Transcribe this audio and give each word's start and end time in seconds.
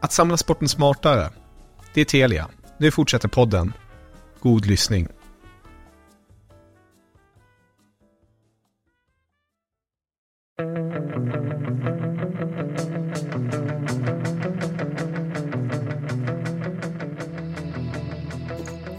Att 0.00 0.12
samla 0.12 0.36
sporten 0.36 0.68
smartare. 0.68 1.28
Det 1.94 2.00
är 2.00 2.04
Telia. 2.04 2.46
Nu 2.78 2.90
fortsätter 2.90 3.28
podden. 3.28 3.72
God 4.40 4.66
lyssning. 4.66 5.08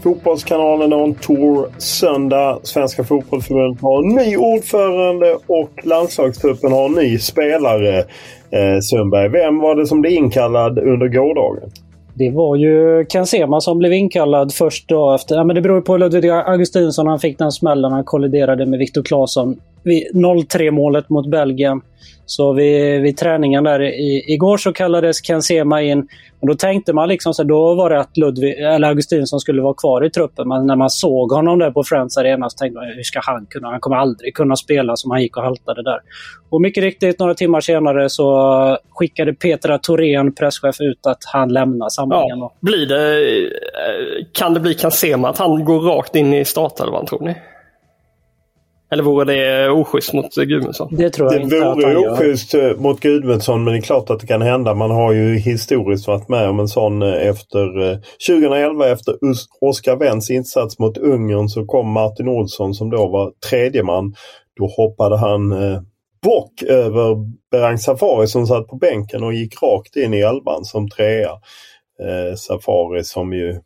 Fotbollskanalen 0.02 0.92
har 0.92 1.04
en 1.04 1.14
tour 1.14 1.72
söndag. 1.78 2.60
Svenska 2.62 3.04
fotbollförbundet 3.04 3.82
har 3.82 4.02
en 4.02 4.08
ny 4.08 4.36
ordförande 4.36 5.38
och 5.46 5.70
landslagstruppen 5.82 6.72
har 6.72 6.84
en 6.84 6.92
ny 6.92 7.18
spelare. 7.18 8.04
Eh, 8.52 8.80
Sundberg, 8.80 9.28
vem 9.28 9.58
var 9.58 9.76
det 9.76 9.86
som 9.86 10.00
blev 10.00 10.12
inkallad 10.12 10.78
under 10.78 11.08
gårdagen? 11.08 11.70
Det 12.14 12.30
var 12.30 12.56
ju 12.56 13.04
Ken 13.04 13.26
Sema 13.26 13.60
som 13.60 13.78
blev 13.78 13.92
inkallad 13.92 14.52
först 14.52 14.88
då 14.88 15.14
efter... 15.14 15.36
Ja, 15.36 15.44
men 15.44 15.56
det 15.56 15.62
beror 15.62 15.80
på 15.80 15.96
Ludvig 15.96 16.30
Augustinsson. 16.30 17.06
Han 17.06 17.18
fick 17.18 17.38
den 17.38 17.52
smällen. 17.52 17.92
Han 17.92 18.04
kolliderade 18.04 18.66
med 18.66 18.78
Viktor 18.78 19.02
Claesson. 19.02 19.56
0-3 19.84 20.70
målet 20.70 21.08
mot 21.08 21.30
Belgien. 21.30 21.80
Så 22.26 22.52
vid, 22.52 23.00
vid 23.00 23.16
träningen 23.16 23.64
där 23.64 23.82
i, 23.82 24.24
igår 24.32 24.56
så 24.56 24.72
kallades 24.72 25.22
Ken 25.22 25.42
Sema 25.42 25.82
in. 25.82 26.08
Och 26.40 26.48
då 26.48 26.54
tänkte 26.54 26.92
man 26.92 27.08
liksom 27.08 27.34
så 27.34 27.42
då 27.42 27.74
var 27.74 27.90
det 27.90 28.00
att 28.00 28.16
Ludvig, 28.16 28.58
eller 28.58 28.88
Augustinsson 28.88 29.40
skulle 29.40 29.62
vara 29.62 29.74
kvar 29.74 30.04
i 30.04 30.10
truppen. 30.10 30.48
Men 30.48 30.66
när 30.66 30.76
man 30.76 30.90
såg 30.90 31.32
honom 31.32 31.58
där 31.58 31.70
på 31.70 31.84
Friends 31.84 32.16
Arena 32.16 32.50
så 32.50 32.56
tänkte 32.56 32.78
man 32.78 32.88
hur 32.88 33.02
ska 33.02 33.20
han 33.22 33.46
kunna? 33.46 33.68
Han 33.68 33.80
kommer 33.80 33.96
aldrig 33.96 34.34
kunna 34.34 34.56
spela 34.56 34.96
som 34.96 35.10
han 35.10 35.22
gick 35.22 35.36
och 35.36 35.42
haltade 35.42 35.82
där. 35.82 36.00
Och 36.50 36.60
mycket 36.60 36.84
riktigt, 36.84 37.18
några 37.18 37.34
timmar 37.34 37.60
senare 37.60 38.08
så 38.08 38.78
skickade 38.90 39.32
Petra 39.34 39.78
Thorén, 39.78 40.34
presschef, 40.34 40.80
ut 40.80 41.06
att 41.06 41.24
han 41.32 41.52
lämnar 41.52 41.88
samlingen. 41.88 42.38
Ja, 42.38 42.52
blir 42.60 42.86
det, 42.86 43.18
eh, 43.18 44.26
kan 44.32 44.54
det 44.54 44.60
bli 44.60 44.74
Kansema 44.74 45.28
att 45.28 45.38
han 45.38 45.64
går 45.64 45.80
rakt 45.80 46.16
in 46.16 46.34
i 46.34 46.44
startelvan 46.44 47.06
tror 47.06 47.20
ni? 47.20 47.34
Eller 48.92 49.02
vore 49.02 49.24
det 49.24 49.70
oschysst 49.70 50.12
mot 50.12 50.34
Gudmundsson? 50.34 50.96
Det 50.96 51.10
tror 51.10 51.32
jag 51.32 51.40
det 51.40 51.44
inte 51.44 51.56
att 51.56 51.62
han 51.64 51.76
vore 51.80 51.92
gör. 51.92 52.12
oschysst 52.12 52.54
eh, 52.54 52.76
mot 52.76 53.00
Gudmundsson 53.00 53.64
men 53.64 53.72
det 53.72 53.78
är 53.78 53.82
klart 53.82 54.10
att 54.10 54.20
det 54.20 54.26
kan 54.26 54.42
hända. 54.42 54.74
Man 54.74 54.90
har 54.90 55.12
ju 55.12 55.34
historiskt 55.38 56.06
varit 56.06 56.28
med 56.28 56.48
om 56.48 56.60
en 56.60 56.68
sån 56.68 57.02
eh, 57.02 57.28
efter 57.28 57.90
eh, 57.92 57.98
2011 58.28 58.88
efter 58.88 59.12
Us- 59.12 59.46
Oskar 59.60 59.96
Wendts 59.96 60.30
insats 60.30 60.78
mot 60.78 60.98
Ungern 60.98 61.48
så 61.48 61.64
kom 61.66 61.92
Martin 61.92 62.28
Olsson 62.28 62.74
som 62.74 62.90
då 62.90 63.08
var 63.08 63.32
tredje 63.50 63.82
man. 63.82 64.14
Då 64.60 64.66
hoppade 64.66 65.16
han 65.16 65.52
eh, 65.52 65.80
bock 66.22 66.62
över 66.62 67.16
Berang 67.50 67.78
Safari 67.78 68.26
som 68.26 68.46
satt 68.46 68.66
på 68.66 68.76
bänken 68.76 69.22
och 69.22 69.34
gick 69.34 69.62
rakt 69.62 69.96
in 69.96 70.14
i 70.14 70.20
elvan 70.20 70.64
som 70.64 70.88
trea. 70.90 71.30
Eh, 72.02 72.34
Safari 72.36 73.04
som 73.04 73.32
ju 73.32 73.60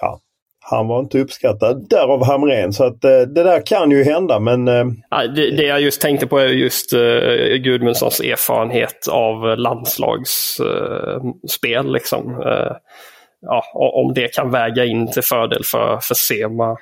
ja, 0.00 0.20
han 0.66 0.88
var 0.88 1.00
inte 1.00 1.18
uppskattad. 1.18 1.86
Därav 1.90 2.24
Hamrén. 2.24 2.72
Så 2.72 2.84
att 2.84 3.04
eh, 3.04 3.10
det 3.10 3.42
där 3.42 3.66
kan 3.66 3.90
ju 3.90 4.04
hända 4.04 4.40
men 4.40 4.68
eh, 4.68 4.84
Ja, 5.10 5.26
det, 5.26 5.50
det 5.50 5.62
jag 5.62 5.80
just 5.80 6.00
tänkte 6.00 6.26
på 6.26 6.38
är 6.38 6.46
just 6.46 6.94
uh, 6.94 7.00
Gudmundssons 7.56 8.20
erfarenhet 8.20 9.08
av 9.10 9.58
landslagsspel. 9.58 11.92
liksom. 11.92 12.30
Eh, 12.30 12.72
ja, 13.40 13.62
om 13.74 14.14
det 14.14 14.34
kan 14.34 14.50
väga 14.50 14.84
in 14.84 15.12
till 15.12 15.22
fördel 15.22 15.62
för, 15.64 15.98
för 16.02 16.14
Sema. 16.14 16.76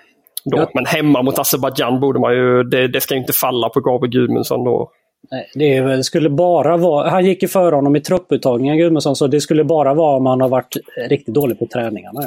Då. 0.44 0.58
Ja. 0.58 0.70
Men 0.74 0.86
hemma 0.86 1.22
mot 1.22 1.38
Azerbajdzjan 1.38 2.00
borde 2.00 2.20
man 2.20 2.34
ju, 2.34 2.62
det, 2.62 2.88
det 2.88 3.00
ska 3.00 3.14
ju 3.14 3.20
inte 3.20 3.32
falla 3.32 3.68
på 3.68 3.80
Gabriel 3.80 4.12
Gudmundsson 4.12 4.64
då. 4.64 4.90
Nej, 5.30 5.50
det 5.54 5.80
väl- 5.80 6.04
skulle 6.04 6.30
bara 6.30 6.76
vara... 6.76 7.10
Han 7.10 7.24
gick 7.24 7.42
ju 7.42 7.48
före 7.48 7.74
honom 7.74 7.96
i 7.96 8.00
trupputtagningen, 8.00 8.78
Gudmundsson, 8.78 9.16
så 9.16 9.26
det 9.26 9.40
skulle 9.40 9.64
bara 9.64 9.94
vara 9.94 10.16
om 10.16 10.26
han 10.26 10.40
har 10.40 10.48
varit 10.48 10.76
riktigt 11.08 11.34
dålig 11.34 11.58
på 11.58 11.66
träningarna. 11.66 12.20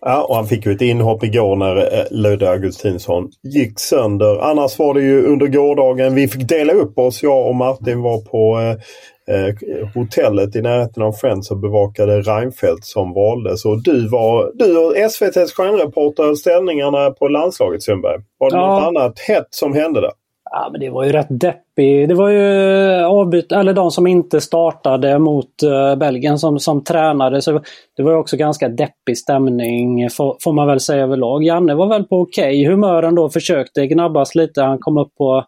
Ja, 0.00 0.22
och 0.28 0.34
han 0.36 0.46
fick 0.46 0.66
ju 0.66 0.72
ett 0.72 0.80
inhopp 0.80 1.24
igår 1.24 1.56
när 1.56 1.76
eh, 1.76 2.04
Ludde 2.10 2.50
Augustinsson 2.50 3.28
gick 3.42 3.80
sönder. 3.80 4.38
Annars 4.50 4.78
var 4.78 4.94
det 4.94 5.00
ju 5.00 5.26
under 5.26 5.46
gårdagen, 5.46 6.14
vi 6.14 6.28
fick 6.28 6.48
dela 6.48 6.72
upp 6.72 6.98
oss. 6.98 7.22
Jag 7.22 7.46
och 7.46 7.54
Martin 7.54 8.02
var 8.02 8.20
på 8.20 8.58
eh, 8.60 9.36
eh, 9.36 9.54
hotellet 9.94 10.56
i 10.56 10.62
närheten 10.62 11.02
av 11.02 11.12
Friends 11.12 11.50
och 11.50 11.58
bevakade 11.58 12.20
Reinfeldt 12.20 12.84
som 12.84 13.12
valdes. 13.14 13.64
Och 13.64 13.82
du 13.82 14.08
var, 14.08 14.50
du 14.54 14.78
och 14.78 14.96
SVTs 14.96 15.52
stjärnreporter 15.52 16.34
ställningarna 16.34 17.10
på 17.10 17.28
landslaget 17.28 17.82
Sundberg. 17.82 18.18
Var 18.38 18.50
det 18.50 18.56
Ja. 18.56 18.74
något 18.74 18.86
annat 18.86 19.18
hett 19.18 19.46
som 19.50 19.74
hände 19.74 20.00
där? 20.00 20.10
Ja, 20.50 20.68
men 20.72 20.80
det 20.80 20.90
var 20.90 21.04
ju 21.04 21.12
rätt 21.12 21.26
deppig. 21.30 22.08
Det 22.08 22.14
var 22.14 22.28
ju 22.28 22.90
eh, 22.90 23.06
avbyt, 23.06 23.52
eller 23.52 23.72
de 23.72 23.90
som 23.90 24.06
inte 24.06 24.40
startade 24.40 25.18
mot 25.18 25.62
uh, 25.64 25.96
Belgien 25.96 26.38
som, 26.38 26.58
som 26.58 26.84
tränade. 26.84 27.42
Så 27.42 27.60
det 27.96 28.02
var 28.02 28.12
ju 28.12 28.18
också 28.18 28.36
ganska 28.36 28.68
deppig 28.68 29.18
stämning 29.18 30.10
får, 30.10 30.36
får 30.40 30.52
man 30.52 30.66
väl 30.66 30.80
säga 30.80 31.02
överlag. 31.02 31.44
Janne 31.44 31.74
var 31.74 31.86
väl 31.86 32.04
på 32.04 32.20
okej 32.20 32.64
humör 32.64 33.02
ändå, 33.02 33.28
försökte 33.28 33.86
gnabbas 33.86 34.34
lite. 34.34 34.62
Han 34.62 34.78
kom 34.78 34.98
upp 34.98 35.14
på 35.18 35.44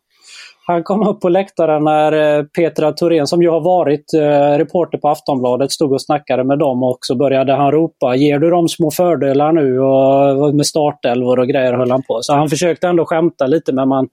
han 0.71 0.83
kom 0.83 1.09
upp 1.09 1.21
på 1.21 1.29
läktaren 1.29 1.85
när 1.85 2.39
eh, 2.39 2.45
Petra 2.45 2.93
Thorén, 2.93 3.27
som 3.27 3.43
ju 3.43 3.51
har 3.51 3.61
varit 3.61 4.15
eh, 4.15 4.59
reporter 4.59 4.99
på 4.99 5.09
Aftonbladet, 5.09 5.73
stod 5.73 5.93
och 5.93 6.03
snackade 6.03 6.45
med 6.45 6.59
dem 6.59 6.83
och 6.83 6.99
så 7.01 7.15
började 7.15 7.53
han 7.53 7.73
ropa 7.73 8.17
“Ger 8.17 8.39
du 8.39 8.51
dem 8.51 8.69
små 8.69 8.91
fördelar 8.91 9.53
nu?” 9.53 9.81
och 9.81 10.55
med 10.55 10.67
startelvor 10.67 11.39
och 11.39 11.49
grejer 11.49 11.73
höll 11.73 11.91
han 11.91 12.03
på. 12.03 12.19
Så 12.23 12.35
han 12.35 12.49
försökte 12.49 12.89
ändå 12.89 13.05
skämta 13.07 13.47
lite 13.47 13.73
men 13.73 13.89
man, 13.89 14.09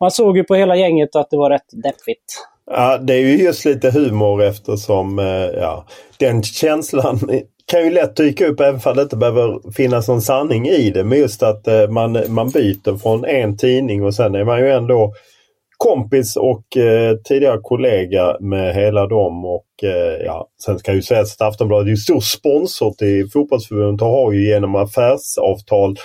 man 0.00 0.10
såg 0.10 0.36
ju 0.36 0.44
på 0.44 0.54
hela 0.54 0.76
gänget 0.76 1.16
att 1.16 1.30
det 1.30 1.36
var 1.36 1.50
rätt 1.50 1.82
deppigt. 1.84 2.46
Ja, 2.70 2.98
det 2.98 3.14
är 3.14 3.20
ju 3.20 3.44
just 3.44 3.64
lite 3.64 3.90
humor 3.90 4.42
eftersom 4.42 5.18
eh, 5.18 5.60
ja, 5.60 5.84
den 6.18 6.42
känslan 6.42 7.18
kan 7.66 7.84
ju 7.84 7.90
lätt 7.90 8.16
dyka 8.16 8.46
upp 8.46 8.60
även 8.60 8.80
om 8.84 8.96
det 8.96 9.02
inte 9.02 9.16
behöver 9.16 9.72
finnas 9.72 10.08
någon 10.08 10.22
sanning 10.22 10.68
i 10.68 10.90
det. 10.90 11.04
Men 11.04 11.18
just 11.18 11.42
att 11.42 11.66
man, 11.88 12.18
man 12.28 12.50
byter 12.50 12.98
från 12.98 13.24
en 13.24 13.56
tidning 13.56 14.04
och 14.04 14.14
sen 14.14 14.34
är 14.34 14.44
man 14.44 14.58
ju 14.58 14.70
ändå 14.70 15.12
kompis 15.78 16.36
och 16.36 16.76
eh, 16.76 17.16
tidigare 17.16 17.58
kollega 17.62 18.36
med 18.40 18.74
hela 18.74 19.06
dem. 19.06 19.44
Och 19.44 19.66
eh, 19.82 20.24
ja, 20.26 20.48
Sen 20.64 20.78
ska 20.78 20.92
ju 20.92 21.02
sägas 21.02 21.34
att 21.34 21.48
Aftonbladet 21.48 21.92
är 21.92 21.96
stor 21.96 22.20
sponsor 22.20 22.90
till 22.90 23.30
fotbollsförbundet 23.30 24.02
och 24.02 24.08
har 24.08 24.32
ju 24.32 24.48
genom 24.48 24.74
affärsavtal 24.74 25.96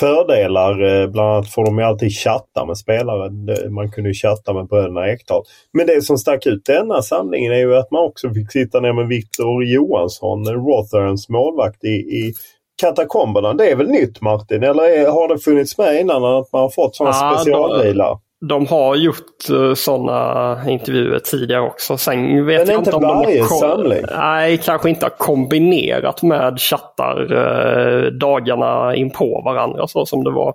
fördelar. 0.00 0.82
Eh, 0.82 1.06
bland 1.06 1.28
annat 1.28 1.50
får 1.50 1.64
de 1.64 1.78
ju 1.78 1.84
alltid 1.84 2.12
chatta 2.12 2.64
med 2.66 2.78
spelare. 2.78 3.30
Man 3.70 3.90
kunde 3.90 4.10
ju 4.10 4.14
chatta 4.14 4.52
med 4.52 4.66
bröderna 4.66 5.08
Ekdal. 5.08 5.42
Men 5.72 5.86
det 5.86 6.02
som 6.02 6.18
stack 6.18 6.46
ut 6.46 6.64
denna 6.64 7.02
samlingen 7.02 7.52
är 7.52 7.58
ju 7.58 7.76
att 7.76 7.90
man 7.90 8.04
också 8.04 8.30
fick 8.34 8.52
sitta 8.52 8.80
ner 8.80 8.92
med 8.92 9.08
Victor 9.08 9.64
Johansson, 9.64 10.46
Rotherhams 10.46 11.28
målvakt 11.28 11.84
i, 11.84 11.88
i 11.88 12.34
katakomberna. 12.80 13.54
Det 13.54 13.70
är 13.70 13.76
väl 13.76 13.88
nytt 13.88 14.20
Martin? 14.20 14.62
Eller 14.62 15.10
har 15.10 15.28
det 15.28 15.38
funnits 15.38 15.78
med 15.78 16.00
innan 16.00 16.24
att 16.24 16.52
man 16.52 16.62
har 16.62 16.70
fått 16.70 16.96
sådana 16.96 17.16
ja, 17.20 17.38
specialbilar? 17.38 18.18
De 18.48 18.66
har 18.66 18.96
gjort 18.96 19.50
uh, 19.50 19.74
sådana 19.74 20.58
intervjuer 20.70 21.18
tidigare 21.18 21.62
också. 21.62 21.96
Sen 21.96 22.46
vet 22.46 22.58
Men 22.58 22.74
jag 22.74 22.80
inte 22.80 22.92
om 22.92 23.02
varje 23.02 23.34
de 23.34 23.40
har 23.40 23.60
samling? 23.60 24.04
Nej, 24.16 24.58
kanske 24.58 24.90
inte 24.90 25.04
har 25.04 25.10
kombinerat 25.10 26.22
med 26.22 26.60
chattar 26.60 27.32
uh, 27.32 28.12
dagarna 28.12 28.94
in 28.94 29.10
på 29.10 29.42
varandra 29.44 29.86
så 29.86 30.06
som 30.06 30.24
det 30.24 30.30
var 30.30 30.54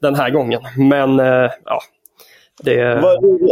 den 0.00 0.14
här 0.14 0.30
gången. 0.30 0.60
Men 0.76 1.20
uh, 1.20 1.50
ja, 1.64 1.80
det... 2.62 2.80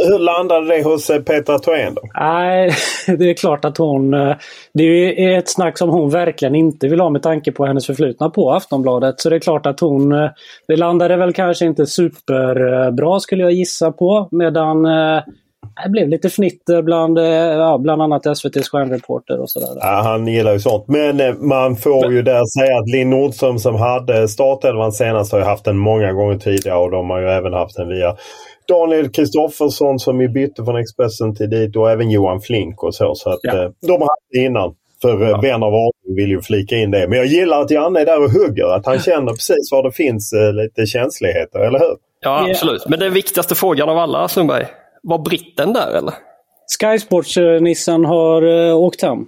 Hur 0.09 0.19
landade 0.19 0.67
det 0.67 0.83
hos 0.83 1.11
eh, 1.11 1.23
Petra 1.23 1.59
Thorén 1.59 1.95
då? 1.95 2.03
Nej, 2.15 2.71
det 3.19 3.31
är 3.31 3.35
klart 3.35 3.65
att 3.65 3.79
hon... 3.79 4.15
Eh, 4.15 4.37
det 4.75 4.83
är 5.25 5.39
ett 5.39 5.49
snack 5.49 5.79
som 5.79 5.89
hon 5.89 6.11
verkligen 6.11 6.55
inte 6.55 6.89
vill 6.89 7.01
ha 7.01 7.11
med 7.11 7.23
tanke 7.23 7.53
på 7.53 7.67
hennes 7.67 7.87
förflutna 7.87 8.31
på 8.31 8.53
Aftonbladet. 8.53 9.21
Så 9.21 9.31
det 9.31 9.37
är 9.37 9.41
klart 9.41 9.67
att 9.67 9.81
hon... 9.81 10.13
Eh, 10.13 10.31
det 10.69 10.77
landade 10.77 11.17
väl 11.17 11.33
kanske 11.33 11.67
inte 11.67 11.87
superbra 11.87 13.21
skulle 13.21 13.43
jag 13.43 13.53
gissa 13.53 13.93
på. 13.93 14.29
Medan 14.31 14.83
det 15.85 15.91
blev 15.91 16.09
lite 16.09 16.31
fnitter 16.31 16.83
bland, 16.83 17.19
ja, 17.19 17.79
bland 17.79 18.03
annat 18.03 18.27
SVTs 18.27 18.69
stjärnreporter 18.69 19.41
och 19.41 19.51
sådär. 19.51 19.69
Ja, 19.81 20.01
han 20.05 20.27
gillar 20.27 20.53
ju 20.53 20.61
sånt. 20.61 20.89
Men 20.89 21.49
man 21.49 21.77
får 21.77 22.13
ju 22.13 22.23
där 22.23 22.61
säga 22.61 22.79
att 22.79 22.89
Linn 22.89 23.11
Nordström 23.11 23.59
som 23.59 23.75
hade 23.75 24.29
startelvan 24.29 24.93
senast 24.93 25.33
har 25.33 25.39
ju 25.39 25.45
haft 25.45 25.65
den 25.65 25.79
många 25.79 26.13
gånger 26.13 26.39
tidigare 26.39 26.79
och 26.79 26.91
de 26.91 27.11
har 27.11 27.21
ju 27.21 27.29
även 27.29 27.53
haft 27.53 27.77
den 27.77 27.89
via 27.89 28.17
Daniel 28.71 29.09
Kristoffersson 29.09 29.99
som 29.99 30.21
ju 30.21 30.29
bytte 30.29 30.65
från 30.65 30.81
Expressen 30.81 31.35
till 31.35 31.51
dit 31.51 31.77
och 31.77 31.91
även 31.91 32.11
Johan 32.11 32.41
Flink 32.41 32.83
och 32.83 32.95
så. 32.95 33.15
så 33.15 33.31
att, 33.31 33.41
ja. 33.43 33.65
eh, 33.65 33.71
de 33.87 33.93
har 33.93 34.01
haft 34.01 34.29
det 34.33 34.39
innan. 34.39 34.75
För 35.03 35.23
eh, 35.23 35.29
ja. 35.29 35.41
vän 35.41 35.63
av 35.63 35.73
ordning 35.73 36.17
vill 36.17 36.31
ju 36.31 36.43
flika 36.43 36.77
in 36.77 36.91
det. 36.91 37.09
Men 37.09 37.19
jag 37.19 37.27
gillar 37.27 37.61
att 37.61 37.71
Janne 37.71 38.01
är 38.01 38.07
där 38.07 38.25
och 38.25 38.31
hugger. 38.31 38.75
Att 38.77 38.87
han 38.87 38.99
känner 38.99 39.33
precis 39.33 39.73
var 39.73 39.83
det 39.83 39.93
finns 39.93 40.33
eh, 40.33 40.53
lite 40.53 40.87
känsligheter, 40.87 41.59
eller 41.59 41.79
hur? 41.79 41.97
Ja, 42.21 42.51
absolut. 42.51 42.89
Men 42.89 42.99
den 42.99 43.13
viktigaste 43.13 43.55
frågan 43.55 43.89
av 43.89 43.99
alla, 43.99 44.29
Sundberg. 44.29 44.67
Var 45.03 45.19
britten 45.19 45.73
där 45.73 45.97
eller? 45.97 46.15
Sky 46.81 46.99
Sports-nissen 46.99 48.05
har 48.05 48.45
uh, 48.45 48.77
åkt 48.77 49.03
hem. 49.03 49.19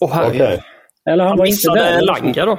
Åh 0.00 0.28
okay. 0.28 0.58
Eller 1.10 1.24
han, 1.24 1.28
han 1.28 1.38
var 1.38 1.46
inte 1.46 1.70
där. 1.74 2.00
Langer 2.00 2.46
då? 2.46 2.58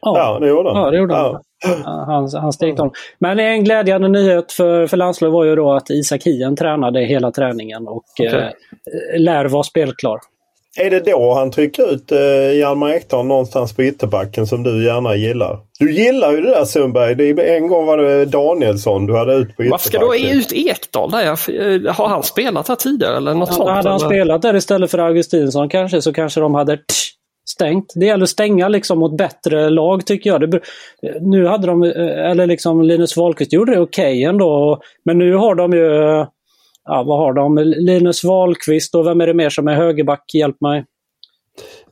Ja, 0.00 0.18
ja 0.18 0.38
det 0.38 0.48
gjorde 0.48 0.68
han. 0.68 0.82
Ja, 0.82 0.90
det 0.90 0.96
gjorde 0.96 1.14
han. 1.14 1.38
Han, 1.84 2.28
han 2.32 2.52
steg 2.52 2.80
om. 2.80 2.92
Men 3.18 3.38
en 3.38 3.64
glädjande 3.64 4.08
nyhet 4.08 4.52
för, 4.52 4.86
för 4.86 4.96
landslaget 4.96 5.32
var 5.32 5.44
ju 5.44 5.56
då 5.56 5.72
att 5.72 5.90
Isak 5.90 6.22
Hien 6.24 6.56
tränade 6.56 7.00
hela 7.00 7.30
träningen 7.30 7.88
och 7.88 8.04
okay. 8.20 8.26
eh, 8.26 8.50
lär 9.20 9.44
vara 9.44 9.62
spelklar. 9.62 10.18
Är 10.80 10.90
det 10.90 11.00
då 11.00 11.34
han 11.34 11.50
trycker 11.50 11.92
ut 11.92 12.12
eh, 12.12 12.58
Hjalmar 12.58 12.90
Ekdal 12.90 13.26
någonstans 13.26 13.76
på 13.76 13.82
ytterbacken 13.82 14.46
som 14.46 14.62
du 14.62 14.84
gärna 14.84 15.16
gillar? 15.16 15.58
Du 15.78 15.92
gillar 15.92 16.32
ju 16.32 16.40
det 16.40 16.50
där 16.50 16.64
Sundberg. 16.64 17.14
Det, 17.14 17.56
en 17.56 17.68
gång 17.68 17.86
var 17.86 17.98
det 17.98 18.24
Danielsson 18.24 19.06
du 19.06 19.16
hade 19.16 19.34
ut 19.34 19.56
på 19.56 19.62
ytterbacken. 19.62 19.70
Varför 19.70 19.88
ska 19.88 19.98
du 19.98 20.06
ha 20.06 20.16
ut 20.16 20.52
Ekdal 20.52 21.10
där? 21.10 21.24
Eh, 21.26 21.94
har 21.94 22.08
han 22.08 22.22
spelat 22.22 22.68
här 22.68 22.76
tidigare 22.76 23.16
eller 23.16 23.34
något 23.34 23.48
ja, 23.48 23.54
sånt? 23.54 23.70
Hade 23.70 23.88
han 23.88 24.00
eller? 24.00 24.08
spelat 24.08 24.42
där 24.42 24.56
istället 24.56 24.90
för 24.90 24.98
Augustinsson 24.98 25.68
kanske 25.68 26.02
så 26.02 26.12
kanske 26.12 26.40
de 26.40 26.54
hade 26.54 26.78
stängt. 27.48 27.92
Det 27.96 28.06
gäller 28.06 28.22
att 28.22 28.28
stänga 28.28 28.68
liksom 28.68 28.98
mot 28.98 29.16
bättre 29.16 29.70
lag 29.70 30.06
tycker 30.06 30.30
jag. 30.30 30.50
Det, 30.50 30.60
nu 31.20 31.46
hade 31.46 31.66
de, 31.66 31.82
eh, 31.82 32.30
eller 32.30 32.46
liksom 32.46 32.82
Linus 32.82 33.16
Wahlqvist 33.16 33.52
gjorde 33.52 33.72
det 33.72 33.80
okej 33.80 34.12
okay 34.12 34.22
ändå. 34.22 34.80
Men 35.04 35.18
nu 35.18 35.34
har 35.34 35.54
de 35.54 35.72
ju, 35.72 35.86
eh, 35.86 36.26
ja 36.84 37.02
vad 37.02 37.18
har 37.18 37.32
de? 37.32 37.58
Linus 37.58 38.24
Wahlqvist 38.24 38.94
och 38.94 39.06
vem 39.06 39.20
är 39.20 39.26
det 39.26 39.34
mer 39.34 39.50
som 39.50 39.68
är 39.68 39.74
högerback? 39.74 40.34
Hjälp 40.34 40.60
mig. 40.60 40.84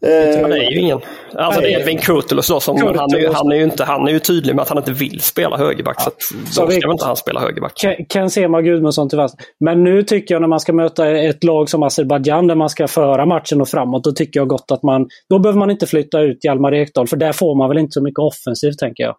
Eh, 0.02 0.48
det 0.48 0.66
är 0.66 0.70
ju 0.70 0.78
ingen. 0.78 1.00
Alltså 1.34 1.60
det 1.60 1.74
är 1.74 1.80
Edvin 1.80 1.98
Kurtulus 1.98 2.48
då 2.48 2.60
som 2.60 2.76
Kurtulus. 2.76 3.00
Han, 3.00 3.14
är, 3.14 3.34
han, 3.34 3.52
är 3.52 3.56
ju 3.56 3.64
inte, 3.64 3.84
han 3.84 4.08
är 4.08 4.12
ju 4.12 4.18
tydlig 4.18 4.54
med 4.54 4.62
att 4.62 4.68
han 4.68 4.78
inte 4.78 4.92
vill 4.92 5.20
spela 5.20 5.56
högerback. 5.56 5.96
Ja. 5.98 6.10
Så, 6.18 6.34
då 6.34 6.50
ska 6.50 6.66
vi, 6.66 6.92
inte 6.92 7.04
han 7.04 7.16
spela 7.16 7.40
högerback. 7.40 7.72
Ken 8.08 8.30
Sema 8.30 8.62
Gudmundsson 8.62 9.08
till 9.08 9.18
vänster. 9.18 9.44
Men 9.60 9.84
nu 9.84 10.02
tycker 10.02 10.34
jag 10.34 10.40
när 10.40 10.48
man 10.48 10.60
ska 10.60 10.72
möta 10.72 11.10
ett 11.10 11.44
lag 11.44 11.68
som 11.68 11.82
Azerbajdzjan 11.82 12.46
där 12.46 12.54
man 12.54 12.70
ska 12.70 12.88
föra 12.88 13.26
matchen 13.26 13.60
och 13.60 13.68
framåt. 13.68 14.04
Då 14.04 14.12
tycker 14.12 14.40
jag 14.40 14.48
gott 14.48 14.70
att 14.70 14.82
man... 14.82 15.08
Då 15.28 15.38
behöver 15.38 15.58
man 15.58 15.70
inte 15.70 15.86
flytta 15.86 16.20
ut 16.20 16.44
Hjalmar 16.44 16.74
Ekdal 16.74 17.06
för 17.06 17.16
där 17.16 17.32
får 17.32 17.54
man 17.54 17.68
väl 17.68 17.78
inte 17.78 17.92
så 17.92 18.02
mycket 18.02 18.18
offensivt 18.18 18.78
tänker 18.78 19.04
jag. 19.04 19.16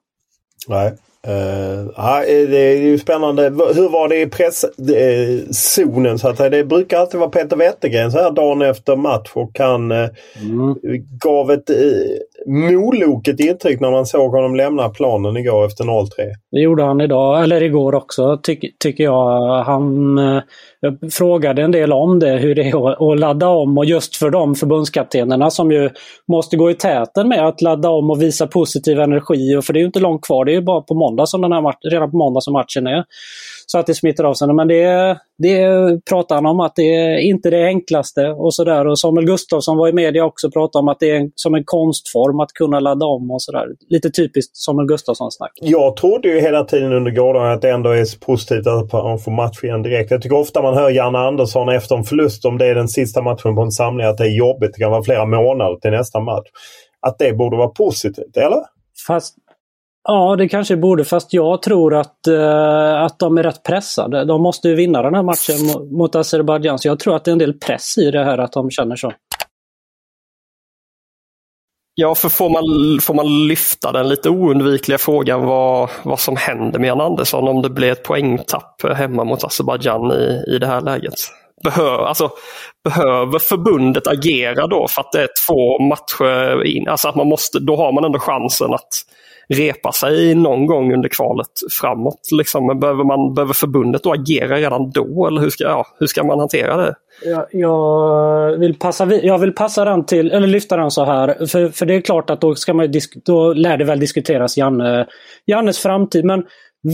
Nej. 0.67 0.93
Uh, 1.27 1.91
ja, 1.95 2.24
det 2.27 2.57
är 2.57 2.81
ju 2.81 2.97
spännande. 2.97 3.44
Hur 3.75 3.89
var 3.89 4.07
det 4.07 4.21
i 4.21 4.27
presszonen? 4.27 6.12
Uh, 6.12 6.18
så 6.18 6.27
att 6.29 6.38
det 6.38 6.63
brukar 6.63 7.00
alltid 7.00 7.19
vara 7.19 7.29
Peter 7.29 7.56
Wettergren 7.56 8.12
så 8.12 8.18
här 8.18 8.31
dagen 8.31 8.62
efter 8.62 8.95
match 8.95 9.31
och 9.33 9.59
han 9.59 9.91
mm. 9.91 10.09
gav 11.24 11.51
ett 11.51 11.69
moloket 12.45 13.39
intryck 13.39 13.79
när 13.79 13.91
man 13.91 14.06
såg 14.06 14.31
honom 14.31 14.56
lämna 14.56 14.89
planen 14.89 15.38
igår 15.38 15.65
efter 15.65 15.83
0-3. 15.83 16.07
Det 16.51 16.59
gjorde 16.59 16.83
han 16.83 17.01
idag, 17.01 17.44
eller 17.44 17.63
igår 17.63 17.95
också 17.95 18.39
ty 18.44 18.59
tycker 18.79 19.03
jag. 19.03 19.63
Han 19.63 20.19
jag 21.01 21.13
frågade 21.13 21.62
en 21.62 21.72
del 21.72 21.94
om 21.94 22.19
det, 22.19 22.38
hur 22.38 22.56
det 22.56 22.69
är 22.69 23.12
att 23.12 23.19
ladda 23.19 23.48
om 23.48 23.78
och 23.78 23.86
just 23.86 24.16
för 24.16 24.30
de 24.30 24.56
förbundskaptenerna 24.56 25.50
som 25.50 25.72
ju 25.72 25.89
måste 26.28 26.57
gå 26.57 26.72
i 26.72 26.74
täten 26.74 27.28
med 27.30 27.48
att 27.48 27.62
ladda 27.62 27.89
om 27.89 28.10
och 28.10 28.22
visa 28.22 28.48
positiv 28.48 29.00
energi. 29.00 29.62
För 29.63 29.74
det 29.74 29.80
är 29.80 29.81
ju 29.81 29.88
inte 29.88 30.00
långt 30.00 30.25
kvar, 30.25 30.45
det 30.45 30.51
är 30.51 30.56
ju 30.56 30.62
bara 30.62 30.81
på 30.81 30.94
måndag 30.94 31.25
som 31.25 31.42
den 31.42 31.51
här 31.51 31.89
redan 31.92 32.12
på 32.12 32.18
måndag 32.18 32.42
som 32.42 32.54
matchen 32.54 32.88
är. 32.88 33.04
Så 33.69 33.77
att 33.77 33.85
det 33.85 33.93
smittar 33.93 34.23
av 34.23 34.33
sig. 34.33 34.53
Men 34.53 34.67
det, 34.67 35.17
det 35.37 35.65
pratar 36.09 36.35
han 36.35 36.45
om 36.45 36.59
att 36.59 36.75
det 36.75 36.95
är 36.95 37.17
inte 37.17 37.49
det 37.49 37.65
enklaste 37.65 38.27
och 38.27 38.53
sådär. 38.53 38.87
Och 38.87 38.99
Samuel 38.99 39.25
Gustafsson 39.25 39.77
var 39.77 39.87
i 39.87 39.93
media 39.93 40.25
också 40.25 40.47
och 40.47 40.53
pratade 40.53 40.81
om 40.81 40.87
att 40.87 40.99
det 40.99 41.11
är 41.11 41.29
som 41.35 41.55
en 41.55 41.63
konstform 41.65 42.39
att 42.39 42.53
kunna 42.53 42.79
ladda 42.79 43.05
om 43.05 43.31
och 43.31 43.41
sådär. 43.41 43.65
Lite 43.89 44.09
typiskt 44.09 44.57
Samuel 44.57 44.88
Gustafsson-snack. 44.88 45.51
Jag 45.62 45.95
trodde 45.95 46.27
ju 46.27 46.39
hela 46.39 46.63
tiden 46.63 46.93
under 46.93 47.12
gårdagen 47.12 47.51
att 47.51 47.62
det 47.62 47.69
ändå 47.69 47.89
är 47.89 48.25
positivt 48.25 48.67
att 48.67 48.93
man 48.93 49.19
får 49.19 49.31
match 49.31 49.63
igen 49.63 49.83
direkt. 49.83 50.12
Jag 50.12 50.21
tycker 50.21 50.38
ofta 50.38 50.62
man 50.62 50.74
hör 50.74 50.89
Janne 50.89 51.17
Andersson 51.17 51.69
efter 51.69 51.95
en 51.95 52.03
förlust, 52.03 52.45
om 52.45 52.57
det 52.57 52.65
är 52.65 52.75
den 52.75 52.88
sista 52.88 53.21
matchen 53.21 53.55
på 53.55 53.62
en 53.62 53.71
samling, 53.71 54.07
att 54.07 54.17
det 54.17 54.24
är 54.24 54.38
jobbigt. 54.38 54.71
Det 54.74 54.79
kan 54.79 54.91
vara 54.91 55.03
flera 55.03 55.25
månader 55.25 55.75
till 55.75 55.91
nästa 55.91 56.19
match. 56.19 56.47
Att 57.01 57.19
det 57.19 57.33
borde 57.33 57.57
vara 57.57 57.69
positivt, 57.69 58.38
eller? 58.38 58.62
Fast 59.07 59.36
Ja, 60.09 60.35
det 60.35 60.49
kanske 60.49 60.77
borde, 60.77 61.05
fast 61.05 61.33
jag 61.33 61.61
tror 61.61 61.95
att, 61.95 62.27
eh, 62.27 63.01
att 63.01 63.19
de 63.19 63.37
är 63.37 63.43
rätt 63.43 63.63
pressade. 63.63 64.25
De 64.25 64.41
måste 64.41 64.67
ju 64.67 64.75
vinna 64.75 65.01
den 65.01 65.15
här 65.15 65.23
matchen 65.23 65.55
mot 65.97 66.15
Azerbajdzjan, 66.15 66.79
så 66.79 66.87
jag 66.87 66.99
tror 66.99 67.15
att 67.15 67.25
det 67.25 67.31
är 67.31 67.33
en 67.33 67.39
del 67.39 67.53
press 67.53 67.97
i 67.97 68.11
det 68.11 68.23
här 68.23 68.37
att 68.37 68.51
de 68.51 68.71
känner 68.71 68.95
så. 68.95 69.13
Ja, 71.95 72.15
för 72.15 72.29
får 72.29 72.49
man, 72.49 72.63
får 73.01 73.13
man 73.13 73.47
lyfta 73.47 73.91
den 73.91 74.09
lite 74.09 74.29
oundvikliga 74.29 74.97
frågan 74.97 75.45
vad, 75.45 75.89
vad 76.03 76.19
som 76.19 76.35
händer 76.35 76.79
med 76.79 76.87
Jan 76.87 77.01
Andersson 77.01 77.47
om 77.47 77.61
det 77.61 77.69
blir 77.69 77.91
ett 77.91 78.03
poängtapp 78.03 78.81
hemma 78.95 79.23
mot 79.23 79.43
Azerbajdzjan 79.43 80.11
i, 80.11 80.43
i 80.55 80.59
det 80.59 80.67
här 80.67 80.81
läget? 80.81 81.13
Behöver, 81.63 82.05
alltså, 82.05 82.29
behöver 82.83 83.39
förbundet 83.39 84.07
agera 84.07 84.67
då 84.67 84.87
för 84.89 85.01
att 85.01 85.11
det 85.11 85.21
är 85.21 85.29
två 85.47 85.79
matcher 85.79 86.63
in? 86.63 86.87
Alltså 86.87 87.07
att 87.07 87.15
man 87.15 87.27
måste, 87.27 87.59
då 87.59 87.75
har 87.75 87.91
man 87.91 88.03
ändå 88.03 88.19
chansen 88.19 88.73
att 88.73 88.89
repa 89.50 89.92
sig 89.92 90.36
någon 90.36 90.66
gång 90.66 90.94
under 90.94 91.10
kvalet 91.10 91.48
framåt. 91.82 92.27
Liksom. 92.32 92.68
Men 92.68 92.80
behöver, 92.80 93.04
man, 93.04 93.34
behöver 93.34 93.54
förbundet 93.54 94.04
då 94.04 94.13
agera 94.13 94.58
redan 94.58 94.92
då 94.92 95.27
eller 95.27 95.42
hur 95.42 95.50
ska, 95.50 95.63
ja, 95.63 95.88
hur 96.00 96.08
ska 96.08 96.24
man 96.24 96.39
hantera 96.39 96.77
det? 96.77 96.96
Jag, 97.25 97.45
jag, 97.51 98.57
vill 98.57 98.79
passa, 98.79 99.15
jag 99.15 99.38
vill 99.38 99.53
passa 99.53 99.86
den 99.86 100.05
till, 100.05 100.31
eller 100.31 100.47
lyfta 100.47 100.77
den 100.77 100.91
så 100.91 101.05
här. 101.05 101.45
För, 101.45 101.69
för 101.69 101.86
det 101.86 101.95
är 101.95 102.01
klart 102.01 102.29
att 102.29 102.41
då, 102.41 102.55
ska 102.55 102.74
man, 102.74 102.91
då 103.25 103.53
lär 103.53 103.77
det 103.77 103.86
väl 103.86 104.00
diskuteras 104.00 104.57
Janne, 104.57 105.07
Jannes 105.45 105.79
framtid. 105.79 106.25
Men 106.25 106.43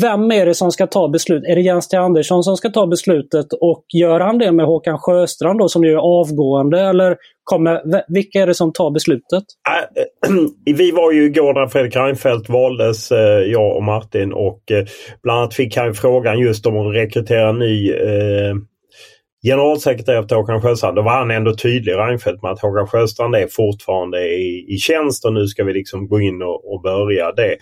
vem 0.02 0.32
är 0.32 0.46
det 0.46 0.54
som 0.54 0.72
ska 0.72 0.88
ta 0.88 1.08
beslut? 1.08 1.44
Är 1.48 1.56
det 1.56 1.62
Jens 1.62 1.88
T. 1.88 1.98
Andersson 1.98 2.44
som 2.44 2.58
ska 2.58 2.70
ta 2.70 2.88
beslutet 2.88 3.46
och 3.62 3.86
gör 3.94 4.20
han 4.20 4.38
det 4.38 4.52
med 4.52 4.66
Håkan 4.66 4.98
Sjöstrand 4.98 5.60
då 5.60 5.70
som 5.70 5.84
ju 5.84 5.92
är 5.92 6.20
avgående 6.22 6.82
eller 6.82 7.18
kommer, 7.44 8.04
vilka 8.08 8.40
är 8.40 8.48
det 8.48 8.54
som 8.54 8.74
tar 8.74 8.92
beslutet? 8.92 9.44
Äh, 9.70 10.34
vi 10.78 10.92
var 10.92 11.12
ju 11.12 11.26
igår 11.26 11.54
när 11.54 11.68
Fredrik 11.68 11.96
Reinfeldt 11.96 12.50
valdes, 12.50 13.12
eh, 13.12 13.40
jag 13.40 13.76
och 13.76 13.84
Martin 13.84 14.34
och 14.34 14.72
eh, 14.72 14.86
bland 15.24 15.40
annat 15.40 15.54
fick 15.54 15.78
han 15.78 15.94
frågan 15.94 16.40
just 16.40 16.66
om 16.66 16.78
att 16.78 16.96
rekrytera 16.96 17.52
ny 17.52 17.92
eh, 17.92 18.56
generalsekreterare 19.44 20.20
efter 20.20 20.36
Håkan 20.36 20.62
Sjöstrand. 20.62 20.96
Då 20.96 21.02
var 21.02 21.12
han 21.12 21.32
ändå 21.32 21.56
tydlig, 21.56 21.94
Reinfeldt, 21.94 22.42
med 22.42 22.52
att 22.52 22.62
Håkan 22.62 22.88
Sjöstrand 22.88 23.36
är 23.36 23.48
fortfarande 23.48 24.28
i, 24.28 24.66
i 24.70 24.78
tjänst 24.78 25.26
och 25.26 25.34
nu 25.34 25.48
ska 25.48 25.64
vi 25.64 25.74
liksom 25.74 26.08
gå 26.08 26.22
in 26.22 26.42
och, 26.42 26.74
och 26.74 26.82
börja 26.82 27.32
det. 27.32 27.58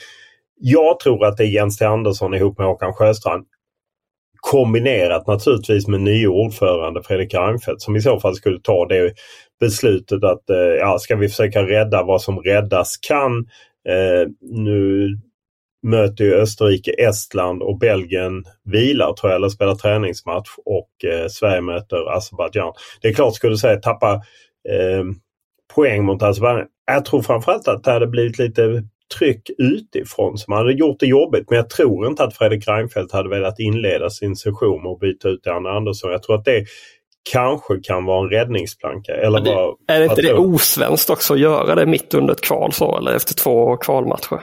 Jag 0.60 1.00
tror 1.00 1.26
att 1.26 1.38
det 1.38 1.44
är 1.44 1.48
Jens 1.48 1.78
T 1.78 1.86
Andersson 1.86 2.34
ihop 2.34 2.58
med 2.58 2.68
Håkan 2.68 2.94
Sjöstrand 2.94 3.46
kombinerat 4.42 5.28
naturligtvis 5.28 5.88
med 5.88 6.02
nye 6.02 6.28
ordförande 6.28 7.04
Fredrik 7.04 7.34
Reinfeldt 7.34 7.82
som 7.82 7.96
i 7.96 8.02
så 8.02 8.20
fall 8.20 8.36
skulle 8.36 8.60
ta 8.60 8.86
det 8.86 9.14
beslutet 9.60 10.24
att 10.24 10.50
eh, 10.50 10.58
ja, 10.58 10.98
ska 11.00 11.16
vi 11.16 11.30
försöka 11.30 11.64
rädda 11.64 12.04
vad 12.04 12.22
som 12.22 12.40
räddas 12.40 12.98
kan. 12.98 13.38
Eh, 13.90 14.28
nu 14.42 15.08
möter 15.84 16.24
ju 16.24 16.34
Österrike 16.34 16.92
Estland 16.92 17.62
och 17.62 17.80
Belgien 17.80 18.44
vilar 18.64 19.14
tror 19.14 19.32
jag, 19.32 19.38
eller 19.38 19.50
spelar 19.50 19.76
träningsmatch 19.76 20.50
och 20.66 21.06
eh, 21.06 21.28
Sverige 21.28 21.62
möter 21.62 22.18
Azerbajdzjan. 22.18 22.74
Det 23.02 23.08
är 23.08 23.14
klart, 23.14 23.36
skulle 23.36 23.58
säga 23.58 23.78
tappa 23.78 24.14
eh, 24.70 25.04
poäng 25.76 26.06
mot 26.06 26.24
Azerbajdzjan. 26.24 26.68
Jag 26.86 27.06
tror 27.06 27.22
framförallt 27.22 27.68
att 27.68 27.84
det 27.84 27.92
hade 27.92 28.08
blivit 28.08 28.40
lite 28.40 28.84
tryck 29.18 29.50
utifrån 29.58 30.38
som 30.38 30.54
hade 30.54 30.74
gjort 30.74 31.00
det 31.00 31.06
jobbigt. 31.06 31.50
Men 31.50 31.58
jag 31.58 31.70
tror 31.70 32.08
inte 32.08 32.24
att 32.24 32.38
Fredrik 32.38 32.68
Reinfeldt 32.68 33.14
hade 33.14 33.30
velat 33.30 33.60
inleda 33.60 34.10
sin 34.10 34.36
session 34.36 34.88
att 34.88 35.00
byta 35.00 35.30
ut 35.30 35.46
Janne 35.46 35.70
Andersson. 35.70 36.12
Jag 36.12 36.24
tror 36.24 36.36
att 36.36 36.46
det 36.46 36.66
kanske 37.32 37.80
kan 37.84 38.06
vara 38.06 38.24
en 38.24 38.30
räddningsplanka. 38.30 39.14
Eller 39.14 39.40
det, 39.40 39.56
vad, 39.56 39.76
är 39.88 40.00
det 40.00 40.06
inte 40.06 40.22
det 40.22 40.34
osvenskt 40.34 41.10
också 41.10 41.34
att 41.34 41.40
göra 41.40 41.76
det 41.76 41.86
mitt 41.86 42.14
under 42.14 42.34
ett 42.34 42.42
kval 42.42 42.74
så 42.74 42.98
eller 42.98 43.16
efter 43.16 43.34
två 43.34 43.78
kvalmatcher? 43.78 44.42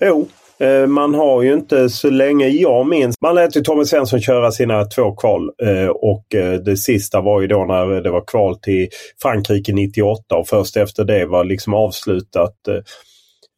Jo, 0.00 0.28
Eh, 0.58 0.86
man 0.86 1.14
har 1.14 1.42
ju 1.42 1.54
inte 1.54 1.88
så 1.88 2.10
länge 2.10 2.48
jag 2.48 2.86
minns. 2.86 3.14
Man 3.20 3.34
lät 3.34 3.56
ju 3.56 3.60
Tommy 3.60 3.84
Svensson 3.84 4.20
köra 4.20 4.50
sina 4.50 4.84
två 4.84 5.16
kval 5.16 5.50
eh, 5.62 5.88
och 5.88 6.34
eh, 6.34 6.60
det 6.60 6.76
sista 6.76 7.20
var 7.20 7.40
ju 7.40 7.46
då 7.46 7.64
när 7.64 8.00
det 8.00 8.10
var 8.10 8.24
kval 8.26 8.58
till 8.58 8.88
Frankrike 9.22 9.72
98 9.72 10.36
och 10.36 10.48
först 10.48 10.76
efter 10.76 11.04
det 11.04 11.26
var 11.26 11.44
liksom 11.44 11.74
avslutat 11.74 12.54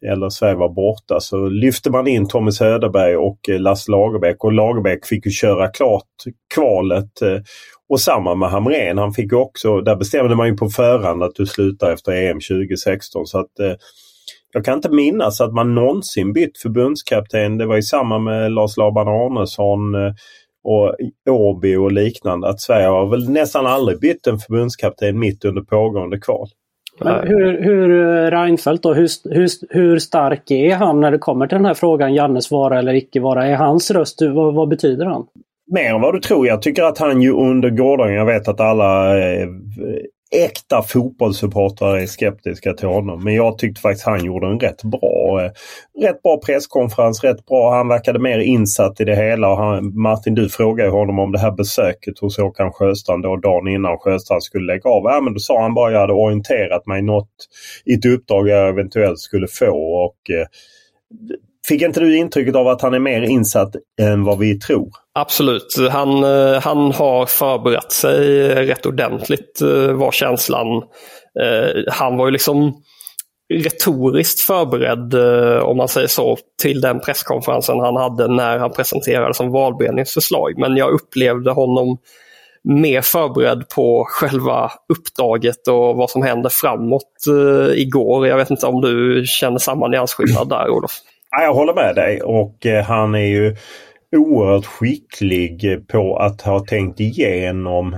eller 0.06 0.30
Sverige 0.30 0.54
var 0.54 0.68
borta 0.68 1.20
så 1.20 1.48
lyfte 1.48 1.90
man 1.90 2.06
in 2.06 2.28
Tommy 2.28 2.52
Söderberg 2.52 3.16
och 3.16 3.38
Lasse 3.48 3.90
Lagerbäck 3.90 4.44
och 4.44 4.52
Lagerbäck 4.52 5.06
fick 5.06 5.26
ju 5.26 5.32
köra 5.32 5.68
klart 5.68 6.04
kvalet. 6.54 7.10
Och 7.88 8.00
samma 8.00 8.34
med 8.34 8.50
Hamrén. 8.50 8.98
Han 8.98 9.12
fick 9.12 9.32
också, 9.32 9.80
där 9.80 9.96
bestämde 9.96 10.36
man 10.36 10.48
ju 10.48 10.56
på 10.56 10.68
förhand 10.68 11.22
att 11.22 11.34
du 11.34 11.46
slutar 11.46 11.92
efter 11.92 12.12
EM 12.12 12.40
2016. 12.40 13.26
Så 13.26 13.38
att 13.38 13.58
eh, 13.58 13.72
jag 14.52 14.64
kan 14.64 14.74
inte 14.74 14.90
minnas 14.90 15.40
att 15.40 15.52
man 15.52 15.74
någonsin 15.74 16.32
bytt 16.32 16.58
förbundskapten. 16.58 17.58
Det 17.58 17.66
var 17.66 17.76
ju 17.76 17.82
samma 17.82 18.18
med 18.18 18.52
Lars 18.52 18.76
Laban 18.76 19.08
Arnesson 19.08 19.94
eh, 19.94 20.12
och 20.64 20.94
Åby 21.30 21.76
och 21.76 21.92
liknande. 21.92 22.48
Att 22.48 22.60
Sverige 22.60 22.86
har 22.86 23.06
väl 23.06 23.30
nästan 23.30 23.66
aldrig 23.66 24.00
bytt 24.00 24.26
en 24.26 24.38
förbundskapten 24.38 25.18
mitt 25.18 25.44
under 25.44 25.62
pågående 25.62 26.18
kval. 26.18 26.48
Men 27.00 27.28
hur, 27.28 27.62
hur 27.62 27.90
eh, 27.90 28.30
Reinfeldt 28.30 28.82
då, 28.82 28.94
hur, 28.94 29.08
hur, 29.34 29.48
hur 29.70 29.98
stark 29.98 30.50
är 30.50 30.74
han 30.74 31.00
när 31.00 31.10
det 31.10 31.18
kommer 31.18 31.46
till 31.46 31.58
den 31.58 31.66
här 31.66 31.74
frågan 31.74 32.14
Jannes 32.14 32.50
vara 32.50 32.78
eller 32.78 32.94
icke 32.94 33.20
vara? 33.20 33.46
Är 33.46 33.56
hans 33.56 33.90
röst, 33.90 34.22
vad, 34.22 34.54
vad 34.54 34.68
betyder 34.68 35.06
han? 35.06 35.26
mer 35.70 35.94
än 35.94 36.00
vad 36.00 36.14
du 36.14 36.20
tror. 36.20 36.46
Jag 36.46 36.62
tycker 36.62 36.82
att 36.82 36.98
han 36.98 37.22
ju 37.22 37.32
under 37.32 37.70
gårdagen, 37.70 38.14
jag 38.14 38.26
vet 38.26 38.48
att 38.48 38.60
alla 38.60 39.18
eh, 39.18 39.48
äkta 40.30 40.82
fotbollssupportrar 40.82 41.96
är 41.96 42.06
skeptiska 42.06 42.72
till 42.72 42.88
honom. 42.88 43.24
Men 43.24 43.34
jag 43.34 43.58
tyckte 43.58 43.80
faktiskt 43.80 44.06
han 44.06 44.24
gjorde 44.24 44.46
en 44.46 44.60
rätt 44.60 44.82
bra, 44.82 45.42
eh, 45.44 45.50
rätt 46.02 46.22
bra 46.22 46.40
presskonferens. 46.46 47.24
Rätt 47.24 47.46
bra. 47.46 47.76
Han 47.76 47.88
verkade 47.88 48.18
mer 48.18 48.38
insatt 48.38 49.00
i 49.00 49.04
det 49.04 49.16
hela. 49.16 49.50
Och 49.50 49.56
han, 49.56 50.00
Martin, 50.00 50.34
du 50.34 50.48
frågade 50.48 50.90
honom 50.90 51.18
om 51.18 51.32
det 51.32 51.38
här 51.38 51.52
besöket 51.52 52.18
hos 52.18 52.38
Håkan 52.38 52.72
Sjöstrand 52.72 53.22
då 53.22 53.36
dagen 53.36 53.68
innan 53.68 53.98
Sjöstrand 53.98 54.42
skulle 54.42 54.72
lägga 54.72 54.90
av. 54.90 55.02
Ja, 55.04 55.20
men 55.20 55.34
då 55.34 55.40
sa 55.40 55.62
han 55.62 55.74
bara 55.74 55.86
att 55.86 55.92
jag 55.92 56.00
hade 56.00 56.12
orienterat 56.12 56.86
mig 56.86 57.02
något 57.02 57.30
i 57.84 57.94
ett 57.94 58.06
uppdrag 58.06 58.48
jag 58.48 58.68
eventuellt 58.68 59.18
skulle 59.18 59.48
få. 59.48 60.04
Och, 60.04 60.30
eh, 60.30 60.46
Fick 61.68 61.82
inte 61.82 62.00
du 62.00 62.16
intrycket 62.16 62.56
av 62.56 62.68
att 62.68 62.82
han 62.82 62.94
är 62.94 62.98
mer 62.98 63.22
insatt 63.22 63.74
än 64.00 64.24
vad 64.24 64.38
vi 64.38 64.58
tror? 64.58 64.88
Absolut. 65.14 65.76
Han, 65.90 66.24
eh, 66.24 66.60
han 66.60 66.92
har 66.92 67.26
förberett 67.26 67.92
sig 67.92 68.48
rätt 68.66 68.86
ordentligt 68.86 69.60
eh, 69.60 69.92
var 69.92 70.12
känslan. 70.12 70.66
Eh, 71.40 71.92
han 71.92 72.16
var 72.16 72.26
ju 72.26 72.30
liksom 72.30 72.82
retoriskt 73.54 74.40
förberedd, 74.40 75.14
om 75.62 75.76
man 75.76 75.88
säger 75.88 76.08
så, 76.08 76.38
till 76.62 76.80
den 76.80 77.00
presskonferensen 77.00 77.78
han 77.78 77.96
hade 77.96 78.28
när 78.28 78.58
han 78.58 78.72
presenterade 78.72 79.34
som 79.34 79.50
valberedningens 79.50 80.14
förslag. 80.14 80.58
Men 80.58 80.76
jag 80.76 80.90
upplevde 80.90 81.50
honom 81.50 81.98
mer 82.64 83.02
förberedd 83.02 83.68
på 83.68 84.04
själva 84.08 84.72
uppdraget 84.88 85.68
och 85.68 85.96
vad 85.96 86.10
som 86.10 86.22
händer 86.22 86.50
framåt 86.50 87.24
igår. 87.74 88.26
Jag 88.26 88.36
vet 88.36 88.50
inte 88.50 88.66
om 88.66 88.80
du 88.80 89.24
känner 89.26 89.58
samma 89.58 89.88
nyansskillnad 89.88 90.48
där, 90.48 90.70
Olof? 90.70 90.92
Jag 91.30 91.54
håller 91.54 91.74
med 91.74 91.94
dig 91.94 92.22
och 92.22 92.66
eh, 92.66 92.84
han 92.84 93.14
är 93.14 93.26
ju 93.26 93.56
oerhört 94.16 94.66
skicklig 94.66 95.88
på 95.88 96.16
att 96.16 96.42
ha 96.42 96.60
tänkt 96.60 97.00
igenom 97.00 97.96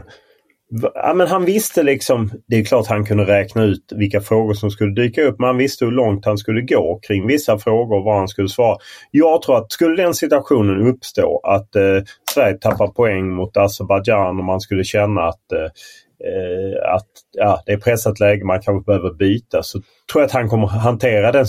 Ja, 0.95 1.15
men 1.15 1.27
han 1.27 1.45
visste 1.45 1.83
liksom, 1.83 2.31
det 2.47 2.57
är 2.57 2.65
klart 2.65 2.87
han 2.87 3.07
kunde 3.07 3.25
räkna 3.25 3.63
ut 3.63 3.93
vilka 3.97 4.21
frågor 4.21 4.55
som 4.55 4.71
skulle 4.71 4.95
dyka 4.95 5.23
upp 5.23 5.39
men 5.39 5.47
han 5.47 5.57
visste 5.57 5.85
hur 5.85 5.93
långt 5.93 6.25
han 6.25 6.39
skulle 6.39 6.61
gå 6.61 7.01
kring 7.03 7.27
vissa 7.27 7.59
frågor 7.59 7.99
och 7.99 8.05
vad 8.05 8.19
han 8.19 8.29
skulle 8.29 8.49
svara. 8.49 8.77
Jag 9.11 9.43
tror 9.43 9.57
att 9.57 9.73
skulle 9.73 10.03
den 10.03 10.15
situationen 10.15 10.87
uppstå 10.87 11.41
att 11.45 11.77
eh, 11.77 12.03
Sverige 12.35 12.59
tappar 12.59 12.87
poäng 12.87 13.31
mot 13.31 13.57
Azerbajdzjan 13.57 14.39
och 14.39 14.45
man 14.45 14.61
skulle 14.61 14.85
känna 14.85 15.23
att, 15.23 15.53
eh, 15.53 15.63
eh 15.63 16.95
att 16.95 17.09
ja, 17.33 17.63
det 17.67 17.73
är 17.73 17.79
pressat 17.79 18.21
läge, 18.21 18.45
man 18.45 18.63
kanske 18.63 18.87
behöver 18.87 19.15
byta 19.15 19.63
så 19.63 19.79
tror 20.13 20.23
jag 20.23 20.25
att 20.25 20.33
han 20.33 20.49
kommer 20.49 20.67
hantera 20.67 21.33
den 21.33 21.47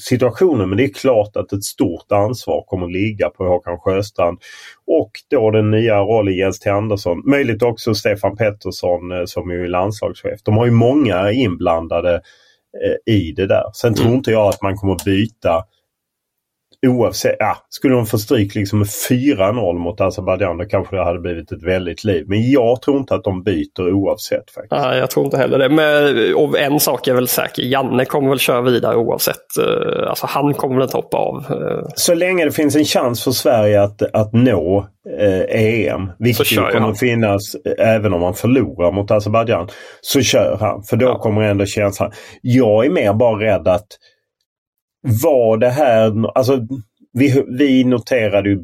situationen. 0.00 0.68
Men 0.68 0.78
det 0.78 0.84
är 0.84 0.94
klart 0.94 1.36
att 1.36 1.52
ett 1.52 1.64
stort 1.64 2.12
ansvar 2.12 2.64
kommer 2.66 2.86
att 2.86 2.92
ligga 2.92 3.28
på 3.28 3.44
Håkan 3.44 3.78
Sjöstrand 3.78 4.38
och 4.86 5.10
då 5.30 5.50
den 5.50 5.70
nya 5.70 6.00
rollen 6.00 6.34
Jens 6.34 6.58
T 6.58 6.70
Andersson. 6.70 7.22
Möjligt 7.24 7.62
också 7.62 7.94
Stefan 7.94 8.36
Pettersson 8.36 9.12
eh, 9.12 9.24
som 9.24 9.50
är 9.50 9.68
landslagschef. 9.68 10.40
De 10.42 10.56
har 10.56 10.64
ju 10.64 10.72
många 10.72 11.32
inblandade 11.32 12.14
eh, 12.84 13.14
i 13.14 13.32
det 13.32 13.46
där. 13.46 13.64
Sen 13.74 13.94
tror 13.94 14.06
mm. 14.06 14.16
inte 14.16 14.30
jag 14.30 14.48
att 14.48 14.62
man 14.62 14.76
kommer 14.76 14.94
att 14.94 15.04
byta 15.04 15.64
oavsett, 16.86 17.36
ja, 17.38 17.56
skulle 17.68 17.94
de 17.94 18.06
få 18.06 18.18
stryk 18.18 18.54
liksom 18.54 18.78
med 18.78 18.88
4-0 18.88 19.78
mot 19.78 20.00
Azerbajdzjan 20.00 20.58
då 20.58 20.64
kanske 20.64 20.96
det 20.96 21.04
hade 21.04 21.20
blivit 21.20 21.52
ett 21.52 21.62
väldigt 21.62 22.04
liv. 22.04 22.24
Men 22.28 22.50
jag 22.50 22.82
tror 22.82 22.98
inte 22.98 23.14
att 23.14 23.24
de 23.24 23.42
byter 23.42 23.92
oavsett. 23.92 24.50
faktiskt. 24.50 24.82
Nej, 24.82 24.98
jag 24.98 25.10
tror 25.10 25.24
inte 25.24 25.36
heller 25.36 25.58
det. 25.58 25.68
Men, 25.68 26.34
och 26.34 26.58
en 26.58 26.80
sak 26.80 27.08
är 27.08 27.14
väl 27.14 27.28
säker, 27.28 27.62
Janne 27.62 28.04
kommer 28.04 28.28
väl 28.28 28.38
köra 28.38 28.60
vidare 28.60 28.96
oavsett. 28.96 29.36
Eh, 29.60 30.08
alltså 30.08 30.26
han 30.26 30.54
kommer 30.54 30.74
väl 30.74 30.82
inte 30.82 30.96
hoppa 30.96 31.16
av. 31.16 31.44
Eh. 31.50 31.88
Så 31.94 32.14
länge 32.14 32.44
det 32.44 32.52
finns 32.52 32.76
en 32.76 32.84
chans 32.84 33.24
för 33.24 33.30
Sverige 33.30 33.82
att, 33.82 34.02
att 34.02 34.32
nå 34.32 34.86
eh, 35.18 35.62
EM, 35.62 36.10
vilket 36.18 36.56
kommer 36.56 36.80
han. 36.80 36.90
att 36.90 36.98
finnas 36.98 37.56
även 37.78 38.14
om 38.14 38.20
man 38.20 38.34
förlorar 38.34 38.92
mot 38.92 39.10
Azerbajdzjan, 39.10 39.68
så 40.00 40.20
kör 40.20 40.56
han. 40.60 40.82
För 40.82 40.96
då 40.96 41.06
ja. 41.06 41.18
kommer 41.18 41.42
ändå 41.42 41.66
känslan. 41.66 42.12
Jag 42.42 42.86
är 42.86 42.90
mer 42.90 43.12
bara 43.12 43.40
rädd 43.40 43.68
att 43.68 43.86
var 45.02 45.56
det 45.56 45.70
här, 45.70 46.26
alltså 46.38 46.66
vi, 47.12 47.44
vi 47.48 47.84
noterade 47.84 48.48
ju 48.48 48.60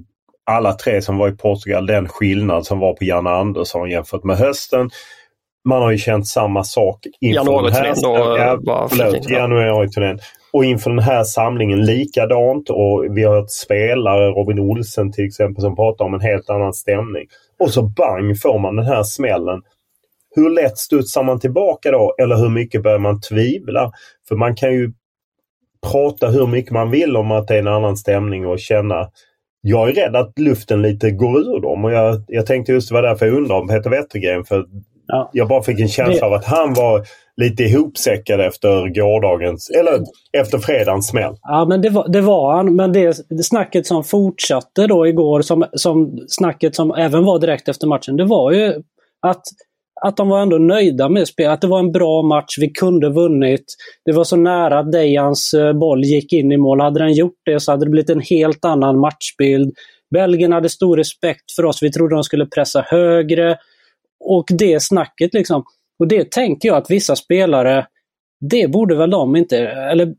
alla 0.46 0.72
tre 0.72 1.02
som 1.02 1.18
var 1.18 1.28
i 1.28 1.36
Portugal 1.36 1.86
den 1.86 2.08
skillnad 2.08 2.66
som 2.66 2.78
var 2.78 2.92
på 2.92 3.04
Janne 3.04 3.30
Andersson 3.30 3.90
jämfört 3.90 4.24
med 4.24 4.36
hösten. 4.36 4.90
Man 5.64 5.82
har 5.82 5.90
ju 5.90 5.98
känt 5.98 6.26
samma 6.26 6.64
sak 6.64 6.98
inför 7.20 7.62
den 7.62 7.72
här 7.72 7.94
då, 8.02 9.32
januariturnén. 9.32 10.18
Och 10.52 10.64
inför 10.64 10.90
den 10.90 10.98
här 10.98 11.24
samlingen 11.24 11.84
likadant 11.84 12.70
och 12.70 13.04
vi 13.10 13.22
har 13.22 13.34
hört 13.34 13.50
spelare, 13.50 14.30
Robin 14.30 14.58
Olsen 14.58 15.12
till 15.12 15.26
exempel, 15.26 15.62
som 15.62 15.76
pratar 15.76 16.04
om 16.04 16.14
en 16.14 16.20
helt 16.20 16.50
annan 16.50 16.72
stämning. 16.72 17.26
Och 17.58 17.70
så 17.70 17.82
bang 17.82 18.40
får 18.40 18.58
man 18.58 18.76
den 18.76 18.86
här 18.86 19.02
smällen. 19.02 19.62
Hur 20.34 20.50
lätt 20.50 20.78
studsar 20.78 21.22
man 21.22 21.40
tillbaka 21.40 21.90
då? 21.90 22.14
Eller 22.22 22.36
hur 22.36 22.48
mycket 22.48 22.82
börjar 22.82 22.98
man 22.98 23.20
tvivla? 23.20 23.92
För 24.28 24.36
man 24.36 24.56
kan 24.56 24.72
ju 24.72 24.92
prata 25.92 26.28
hur 26.28 26.46
mycket 26.46 26.72
man 26.72 26.90
vill 26.90 27.16
om 27.16 27.32
att 27.32 27.48
det 27.48 27.54
är 27.54 27.58
en 27.58 27.68
annan 27.68 27.96
stämning 27.96 28.46
och 28.46 28.58
känna 28.58 29.08
jag 29.60 29.88
är 29.88 29.92
rädd 29.92 30.16
att 30.16 30.38
luften 30.38 30.82
lite 30.82 31.10
går 31.10 31.38
ur 31.38 31.60
dem 31.60 31.84
och 31.84 31.92
jag, 31.92 32.24
jag 32.28 32.46
tänkte 32.46 32.72
just 32.72 32.88
det 32.88 32.94
var 32.94 33.02
därför 33.02 33.26
jag 33.26 33.36
undrade 33.36 33.60
om 33.60 33.68
Peter 33.68 33.90
Wettergren. 33.90 34.44
För 34.44 34.64
ja. 35.06 35.30
Jag 35.32 35.48
bara 35.48 35.62
fick 35.62 35.80
en 35.80 35.88
känsla 35.88 36.26
av 36.26 36.32
att 36.32 36.44
han 36.44 36.74
var 36.74 37.02
lite 37.36 37.62
ihopsäckad 37.62 38.40
efter 38.40 38.94
gårdagens, 38.94 39.70
eller 39.70 40.00
efter 40.32 40.58
fredagens 40.58 41.08
smäll. 41.08 41.34
Ja 41.42 41.64
men 41.64 41.82
det 41.82 41.90
var, 41.90 42.08
det 42.08 42.20
var 42.20 42.56
han. 42.56 42.76
Men 42.76 42.92
det, 42.92 43.16
det 43.28 43.42
snacket 43.42 43.86
som 43.86 44.04
fortsatte 44.04 44.86
då 44.86 45.06
igår, 45.06 45.42
som, 45.42 45.64
som 45.72 46.18
snacket 46.28 46.74
som 46.74 46.90
även 46.90 47.24
var 47.24 47.38
direkt 47.38 47.68
efter 47.68 47.86
matchen, 47.86 48.16
det 48.16 48.24
var 48.24 48.52
ju 48.52 48.74
att 49.26 49.42
att 50.00 50.16
de 50.16 50.28
var 50.28 50.42
ändå 50.42 50.58
nöjda 50.58 51.08
med 51.08 51.28
spelet. 51.28 51.52
Att 51.52 51.60
det 51.60 51.66
var 51.66 51.78
en 51.78 51.92
bra 51.92 52.22
match, 52.22 52.58
vi 52.58 52.70
kunde 52.70 53.08
vunnit. 53.08 53.64
Det 54.04 54.12
var 54.12 54.24
så 54.24 54.36
nära 54.36 54.78
att 54.78 54.92
Dejans 54.92 55.54
eh, 55.54 55.72
boll 55.72 56.04
gick 56.04 56.32
in 56.32 56.52
i 56.52 56.56
mål. 56.56 56.80
Hade 56.80 57.00
den 57.00 57.12
gjort 57.12 57.40
det 57.44 57.60
så 57.60 57.70
hade 57.70 57.84
det 57.86 57.90
blivit 57.90 58.10
en 58.10 58.20
helt 58.20 58.64
annan 58.64 58.98
matchbild. 58.98 59.74
Belgien 60.10 60.52
hade 60.52 60.68
stor 60.68 60.96
respekt 60.96 61.52
för 61.56 61.64
oss. 61.64 61.82
Vi 61.82 61.92
trodde 61.92 62.14
de 62.14 62.24
skulle 62.24 62.46
pressa 62.46 62.84
högre. 62.86 63.56
och 64.24 64.46
det 64.58 64.82
snacket 64.82 65.34
liksom. 65.34 65.64
Och 65.98 66.08
det 66.08 66.30
tänker 66.30 66.68
jag 66.68 66.78
att 66.78 66.90
vissa 66.90 67.16
spelare, 67.16 67.86
det 68.50 68.68
borde 68.68 68.96
väl 68.96 69.10
de 69.10 69.36
inte, 69.36 69.58
eller 69.58 70.14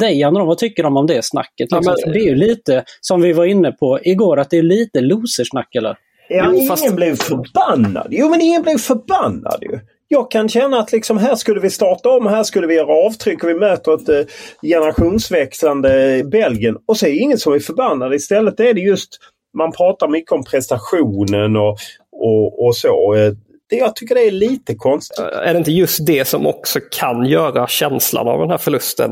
Dejan 0.00 0.34
och 0.34 0.38
de, 0.38 0.48
vad 0.48 0.58
tycker 0.58 0.82
de 0.82 0.96
om 0.96 1.06
det 1.06 1.24
snacket? 1.24 1.72
Liksom? 1.72 1.80
Ja, 1.84 1.96
men, 2.04 2.12
det 2.12 2.18
är 2.18 2.28
ju 2.28 2.34
lite, 2.34 2.84
som 3.00 3.20
vi 3.20 3.32
var 3.32 3.44
inne 3.44 3.72
på 3.72 3.98
igår, 4.02 4.38
att 4.38 4.50
det 4.50 4.58
är 4.58 4.62
lite 4.62 5.00
losersnack 5.00 5.74
eller? 5.74 5.96
Ja, 6.28 6.44
jo, 6.46 6.54
ingen 6.54 6.68
fast... 6.68 6.94
blev 6.94 7.16
förbannad. 7.16 8.06
Jo, 8.10 8.28
men 8.28 8.40
ingen 8.40 8.62
blev 8.62 8.78
förbannad 8.78 9.58
ju. 9.62 9.78
Jag 10.08 10.30
kan 10.30 10.48
känna 10.48 10.78
att 10.78 10.92
liksom 10.92 11.18
här 11.18 11.34
skulle 11.34 11.60
vi 11.60 11.70
starta 11.70 12.08
om, 12.08 12.26
här 12.26 12.42
skulle 12.42 12.66
vi 12.66 12.74
göra 12.74 13.06
avtryck 13.06 13.44
och 13.44 13.50
vi 13.50 13.54
möter 13.54 13.94
ett 13.94 14.08
eh, 14.08 14.34
generationsväxlande 14.62 16.22
Belgien. 16.24 16.76
Och 16.86 16.96
så 16.96 17.06
är 17.06 17.10
det 17.10 17.16
ingen 17.16 17.38
som 17.38 17.52
är 17.52 17.58
förbannad. 17.58 18.14
Istället 18.14 18.60
är 18.60 18.74
det 18.74 18.80
just, 18.80 19.18
man 19.58 19.72
pratar 19.72 20.08
mycket 20.08 20.32
om 20.32 20.44
prestationen 20.44 21.56
och, 21.56 21.78
och, 22.12 22.66
och 22.66 22.76
så. 22.76 23.14
Eh, 23.14 23.32
det, 23.70 23.76
jag 23.76 23.96
tycker 23.96 24.14
det 24.14 24.26
är 24.26 24.30
lite 24.30 24.74
konstigt. 24.74 25.18
Är 25.18 25.52
det 25.52 25.58
inte 25.58 25.72
just 25.72 26.06
det 26.06 26.24
som 26.24 26.46
också 26.46 26.80
kan 26.90 27.26
göra 27.26 27.66
känslan 27.66 28.28
av 28.28 28.40
den 28.40 28.50
här 28.50 28.58
förlusten 28.58 29.10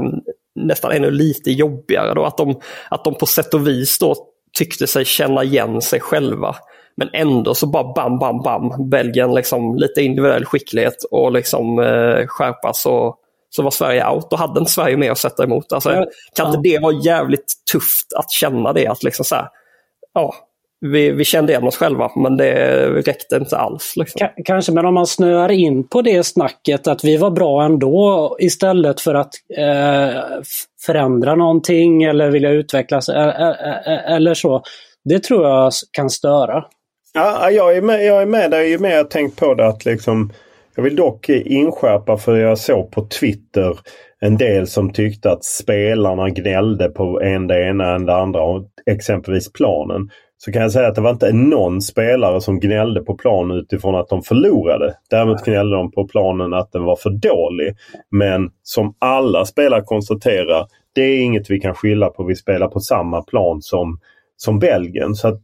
nästan 0.55 0.93
ännu 0.93 1.11
lite 1.11 1.51
jobbigare 1.51 2.15
då? 2.15 2.25
Att 2.25 2.37
de, 2.37 2.61
att 2.91 3.05
de 3.05 3.15
på 3.15 3.27
sätt 3.27 3.55
och 3.55 3.69
vis 3.69 3.99
då 3.99 4.15
tyckte 4.59 4.87
sig 4.87 5.05
känna 5.05 5.45
igen 5.45 5.83
sig 5.83 6.01
själva. 6.01 6.57
Men 6.97 7.11
ändå 7.13 7.55
så 7.55 7.67
bara 7.67 7.93
bam, 7.95 8.19
bam, 8.19 8.43
bam. 8.43 8.91
Belgien 8.91 9.35
liksom 9.35 9.77
lite 9.77 10.03
individuell 10.03 10.45
skicklighet 10.45 11.05
och 11.11 11.33
liksom 11.33 11.79
eh, 11.79 12.27
skärpa 12.27 12.73
så, 12.75 13.15
så 13.51 13.63
var 13.63 13.71
Sverige 13.71 14.09
out. 14.09 14.31
Då 14.31 14.37
hade 14.37 14.61
inte 14.61 14.73
Sverige 14.73 14.97
mer 14.97 15.11
att 15.11 15.19
sätta 15.19 15.45
emot. 15.45 15.73
Alltså, 15.73 15.93
ja. 15.93 16.07
Kan 16.37 16.47
inte 16.47 16.61
det 16.69 16.79
vara 16.79 16.95
jävligt 17.05 17.55
tufft 17.73 18.13
att 18.17 18.31
känna 18.31 18.73
det? 18.73 18.87
Att 18.87 19.03
liksom 19.03 19.25
så 19.25 19.35
här, 19.35 19.49
ja, 20.15 20.35
vi, 20.81 21.11
vi 21.11 21.25
kände 21.25 21.53
igen 21.53 21.67
oss 21.67 21.77
själva 21.77 22.11
men 22.17 22.37
det 22.37 22.87
räckte 22.89 23.37
inte 23.37 23.57
alls. 23.57 23.93
Liksom. 23.97 24.29
Kanske, 24.45 24.73
men 24.73 24.87
om 24.87 24.95
man 24.95 25.07
snöar 25.07 25.51
in 25.51 25.89
på 25.89 26.03
det 26.03 26.27
snacket 26.27 26.89
att 26.89 27.05
vi 27.05 27.17
var 27.17 27.31
bra 27.31 27.65
ändå 27.65 28.37
istället 28.39 29.01
för 29.01 29.15
att 29.15 29.33
eh, 29.57 30.23
förändra 30.87 31.35
någonting 31.35 32.03
eller 32.03 32.31
vilja 32.31 32.51
utvecklas 32.51 33.09
eller 33.09 34.35
så. 34.35 34.63
Det 35.05 35.25
tror 35.25 35.47
jag 35.47 35.73
kan 35.93 36.11
störa. 36.11 36.65
Ja, 37.19 37.51
jag 37.51 37.77
är 37.77 37.83
med, 37.83 38.05
jag 38.05 38.23
är 38.23 38.27
med 38.27 38.51
dig. 38.51 38.71
Ju 38.71 38.79
mer 38.79 38.91
jag 38.91 39.11
tänkt 39.11 39.39
på 39.39 39.55
det 39.55 39.67
att 39.67 39.85
liksom 39.85 40.33
jag 40.75 40.83
vill 40.83 40.97
dock 40.97 41.29
inskärpa 41.29 42.17
för 42.17 42.37
jag 42.37 42.59
såg 42.59 42.91
på 42.91 43.07
Twitter 43.07 43.79
en 44.21 44.37
del 44.37 44.67
som 44.67 44.93
tyckte 44.93 45.31
att 45.31 45.45
spelarna 45.45 46.31
gnällde 46.31 46.89
på 46.89 47.21
en 47.21 47.47
det 47.47 47.69
ena 47.69 47.95
än 47.95 48.07
det 48.07 48.17
andra. 48.17 48.41
Exempelvis 48.91 49.53
planen. 49.53 50.11
Så 50.39 50.53
kan 50.53 50.63
jag 50.63 50.73
säga 50.73 50.89
att 50.89 50.95
det 50.95 51.01
var 51.01 51.11
inte 51.11 51.33
någon 51.33 51.83
spelare 51.83 52.41
som 52.41 52.61
gnällde 52.61 53.01
på 53.01 53.15
planen 53.15 53.57
utifrån 53.57 53.95
att 53.95 54.09
de 54.09 54.23
förlorade. 54.23 54.95
Däremot 55.11 55.45
gnällde 55.45 55.77
de 55.77 55.91
på 55.91 56.09
planen 56.09 56.55
att 56.55 56.73
den 56.73 56.85
var 56.85 56.97
för 56.97 57.11
dålig. 57.11 57.77
Men 58.11 58.51
som 58.63 58.95
alla 58.99 59.45
spelare 59.45 59.83
konstaterar, 59.83 60.67
det 60.95 61.03
är 61.03 61.23
inget 61.23 61.51
vi 61.51 61.61
kan 61.61 61.75
skylla 61.75 62.09
på. 62.09 62.25
Vi 62.25 62.37
spelar 62.37 62.69
på 62.69 62.81
samma 62.81 63.23
plan 63.23 63.63
som, 63.63 63.99
som 64.37 64.59
Belgien. 64.59 65.15
Så 65.15 65.29
att 65.29 65.43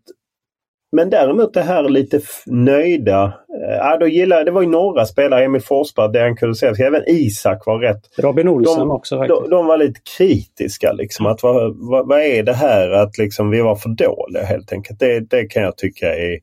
men 0.92 1.10
däremot 1.10 1.54
det 1.54 1.62
här 1.62 1.88
lite 1.88 2.20
nöjda. 2.46 3.24
Eh, 3.24 3.76
ja, 3.76 3.96
då 4.00 4.06
gillar, 4.06 4.44
det 4.44 4.50
var 4.50 4.62
ju 4.62 4.68
några 4.68 5.06
spelare, 5.06 5.44
Emil 5.44 5.62
Forsberg, 5.62 6.12
Dejan 6.12 6.36
Kulusevski, 6.36 6.82
även 6.82 7.02
Isak 7.06 7.66
var 7.66 7.78
rätt. 7.78 8.00
Robin 8.18 8.48
Olsen 8.48 8.78
de, 8.78 8.90
också 8.90 9.18
faktiskt. 9.18 9.40
De, 9.40 9.50
de, 9.50 9.66
var 9.66 9.76
lite 9.76 10.00
kritiska 10.18 10.92
liksom. 10.92 11.26
Att 11.26 11.42
vad, 11.42 11.76
vad, 11.76 12.08
vad, 12.08 12.20
är 12.20 12.42
det 12.42 12.52
här 12.52 12.90
att 12.90 13.18
liksom 13.18 13.50
vi 13.50 13.60
var 13.60 13.76
för 13.76 13.88
dåliga 13.88 14.44
helt 14.44 14.72
enkelt. 14.72 14.98
Det, 14.98 15.20
det 15.20 15.44
kan 15.44 15.62
jag 15.62 15.76
tycka 15.76 16.14
är, 16.14 16.38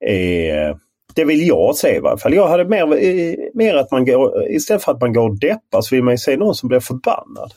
är 0.00 0.76
det 1.14 1.24
vill 1.24 1.46
jag 1.46 1.76
se 1.76 1.96
i 1.96 2.00
varje 2.00 2.18
fall. 2.18 2.34
Jag 2.34 2.48
hade 2.48 2.64
mer, 2.64 2.82
eh, 2.82 3.34
mer 3.54 3.74
att 3.76 3.90
man 3.90 4.04
går, 4.04 4.48
istället 4.48 4.84
för 4.84 4.92
att 4.92 5.00
man 5.00 5.12
går 5.12 5.28
och 5.28 5.38
deppar 5.38 5.80
så 5.80 5.94
vill 5.94 6.04
man 6.04 6.14
ju 6.14 6.18
se 6.18 6.36
någon 6.36 6.54
som 6.54 6.68
blir 6.68 6.80
förbannad. 6.80 7.52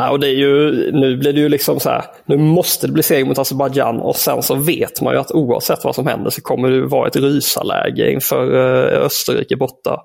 Ja, 0.00 0.10
och 0.10 0.20
det 0.20 0.28
är 0.28 0.34
ju, 0.34 0.72
nu 0.92 1.16
blir 1.16 1.32
det 1.32 1.40
ju 1.40 1.48
liksom 1.48 1.80
så 1.80 1.90
här, 1.90 2.04
nu 2.24 2.36
måste 2.36 2.86
det 2.86 2.92
bli 2.92 3.02
seger 3.02 3.24
mot 3.24 3.38
Azerbajdzjan 3.38 4.00
och 4.00 4.16
sen 4.16 4.42
så 4.42 4.54
vet 4.54 5.02
man 5.02 5.14
ju 5.14 5.20
att 5.20 5.32
oavsett 5.32 5.84
vad 5.84 5.94
som 5.94 6.06
händer 6.06 6.30
så 6.30 6.42
kommer 6.42 6.70
det 6.70 6.86
vara 6.86 7.08
ett 7.08 7.16
rysarläge 7.16 8.12
inför 8.12 8.54
eh, 8.54 9.04
Österrike 9.04 9.56
borta. 9.56 10.02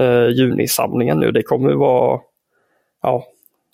eh, 0.00 0.28
junisamlingen 0.28 1.20
nu, 1.20 1.32
det 1.32 1.42
kommer 1.42 1.72
vara, 1.72 2.20
ja, 3.02 3.24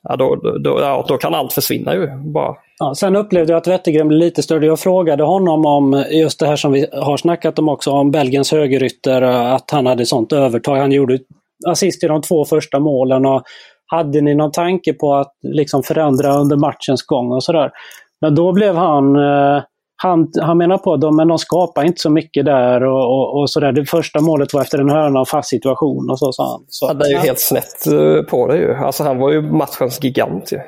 ja, 0.02 0.16
då, 0.16 0.34
då, 0.64 0.78
ja, 0.80 1.04
då 1.08 1.16
kan 1.16 1.34
allt 1.34 1.52
försvinna 1.52 1.94
ju 1.94 2.06
bara. 2.16 2.56
Ja, 2.78 2.94
sen 2.94 3.16
upplevde 3.16 3.52
jag 3.52 3.60
att 3.60 3.66
Wettergren 3.66 4.08
blev 4.08 4.20
lite 4.20 4.42
större. 4.42 4.66
Jag 4.66 4.80
frågade 4.80 5.22
honom 5.22 5.66
om 5.66 6.04
just 6.10 6.40
det 6.40 6.46
här 6.46 6.56
som 6.56 6.72
vi 6.72 6.86
har 6.92 7.16
snackat 7.16 7.58
om 7.58 7.68
också, 7.68 7.90
om 7.90 8.10
Belgiens 8.10 8.52
högerytter, 8.52 9.22
att 9.22 9.70
han 9.70 9.86
hade 9.86 10.06
sånt 10.06 10.32
övertag. 10.32 10.76
Han 10.76 10.92
gjorde 10.92 11.18
assist 11.66 12.04
i 12.04 12.06
de 12.06 12.22
två 12.22 12.44
första 12.44 12.78
målen. 12.78 13.26
Och 13.26 13.42
hade 13.94 14.20
ni 14.20 14.34
någon 14.34 14.52
tanke 14.52 14.92
på 14.92 15.14
att 15.14 15.32
liksom 15.42 15.82
förändra 15.82 16.34
under 16.34 16.56
matchens 16.56 17.02
gång 17.02 17.32
och 17.32 17.44
sådär? 17.44 17.70
Men 18.20 18.34
då 18.34 18.52
blev 18.52 18.76
han 18.76 19.16
eh, 19.16 19.62
han, 19.96 20.28
han 20.40 20.58
menar 20.58 20.78
på 20.78 20.92
att 20.92 21.14
men 21.14 21.28
de 21.28 21.38
skapar 21.38 21.84
inte 21.84 22.00
så 22.00 22.10
mycket 22.10 22.44
där 22.44 22.84
och, 22.84 23.04
och, 23.04 23.40
och 23.40 23.50
sådär. 23.50 23.72
Det 23.72 23.84
första 23.84 24.20
målet 24.20 24.54
var 24.54 24.60
efter 24.60 24.78
en 24.78 24.90
hörna 24.90 25.20
och 25.20 25.28
fast 25.28 25.48
situation 25.48 26.10
och 26.10 26.18
så 26.18 26.32
sa 26.32 26.50
han. 26.50 26.64
Så, 26.68 26.86
ja, 26.86 26.94
det 26.94 27.04
är 27.04 27.10
ju 27.10 27.18
helt 27.18 27.40
snett 27.40 27.86
eh, 27.86 28.22
på 28.30 28.46
det 28.46 28.56
ju. 28.56 28.74
Alltså 28.74 29.04
han 29.04 29.18
var 29.18 29.32
ju 29.32 29.42
matchens 29.42 30.04
gigant 30.04 30.52
ju. 30.52 30.58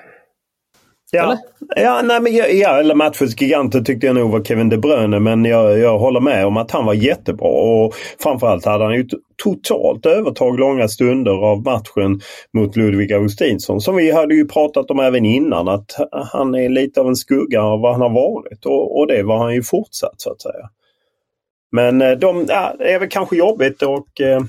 Ja, 1.10 1.38
ja, 1.76 2.02
nej, 2.04 2.20
men 2.20 2.34
ja, 2.34 2.78
eller 2.78 2.94
matchens 2.94 3.40
giganter 3.40 3.80
tyckte 3.80 4.06
jag 4.06 4.16
nog 4.16 4.30
var 4.30 4.44
Kevin 4.44 4.68
De 4.68 4.78
Bruyne 4.78 5.20
men 5.20 5.44
jag, 5.44 5.78
jag 5.78 5.98
håller 5.98 6.20
med 6.20 6.46
om 6.46 6.56
att 6.56 6.70
han 6.70 6.86
var 6.86 6.94
jättebra. 6.94 7.48
Och 7.48 7.94
framförallt 8.22 8.64
hade 8.64 8.84
han 8.84 8.94
ju 8.94 9.08
totalt 9.42 10.06
övertag 10.06 10.58
långa 10.58 10.88
stunder 10.88 11.32
av 11.32 11.62
matchen 11.62 12.20
mot 12.54 12.76
Ludvig 12.76 13.12
Augustinsson. 13.12 13.80
Som 13.80 13.96
vi 13.96 14.10
hade 14.10 14.34
ju 14.34 14.48
pratat 14.48 14.90
om 14.90 15.00
även 15.00 15.24
innan 15.24 15.68
att 15.68 15.90
han 16.32 16.54
är 16.54 16.68
lite 16.68 17.00
av 17.00 17.08
en 17.08 17.16
skugga 17.16 17.62
av 17.62 17.80
vad 17.80 17.92
han 17.92 18.00
har 18.00 18.10
varit 18.10 18.66
och, 18.66 18.98
och 18.98 19.06
det 19.06 19.22
var 19.22 19.38
han 19.38 19.54
ju 19.54 19.62
fortsatt 19.62 20.14
så 20.20 20.30
att 20.30 20.42
säga. 20.42 20.70
Men 21.72 22.02
eh, 22.02 22.12
de, 22.12 22.46
ja, 22.48 22.74
det 22.78 22.92
är 22.92 22.98
väl 22.98 23.08
kanske 23.08 23.36
jobbigt 23.36 23.82
och 23.82 24.20
eh, 24.20 24.40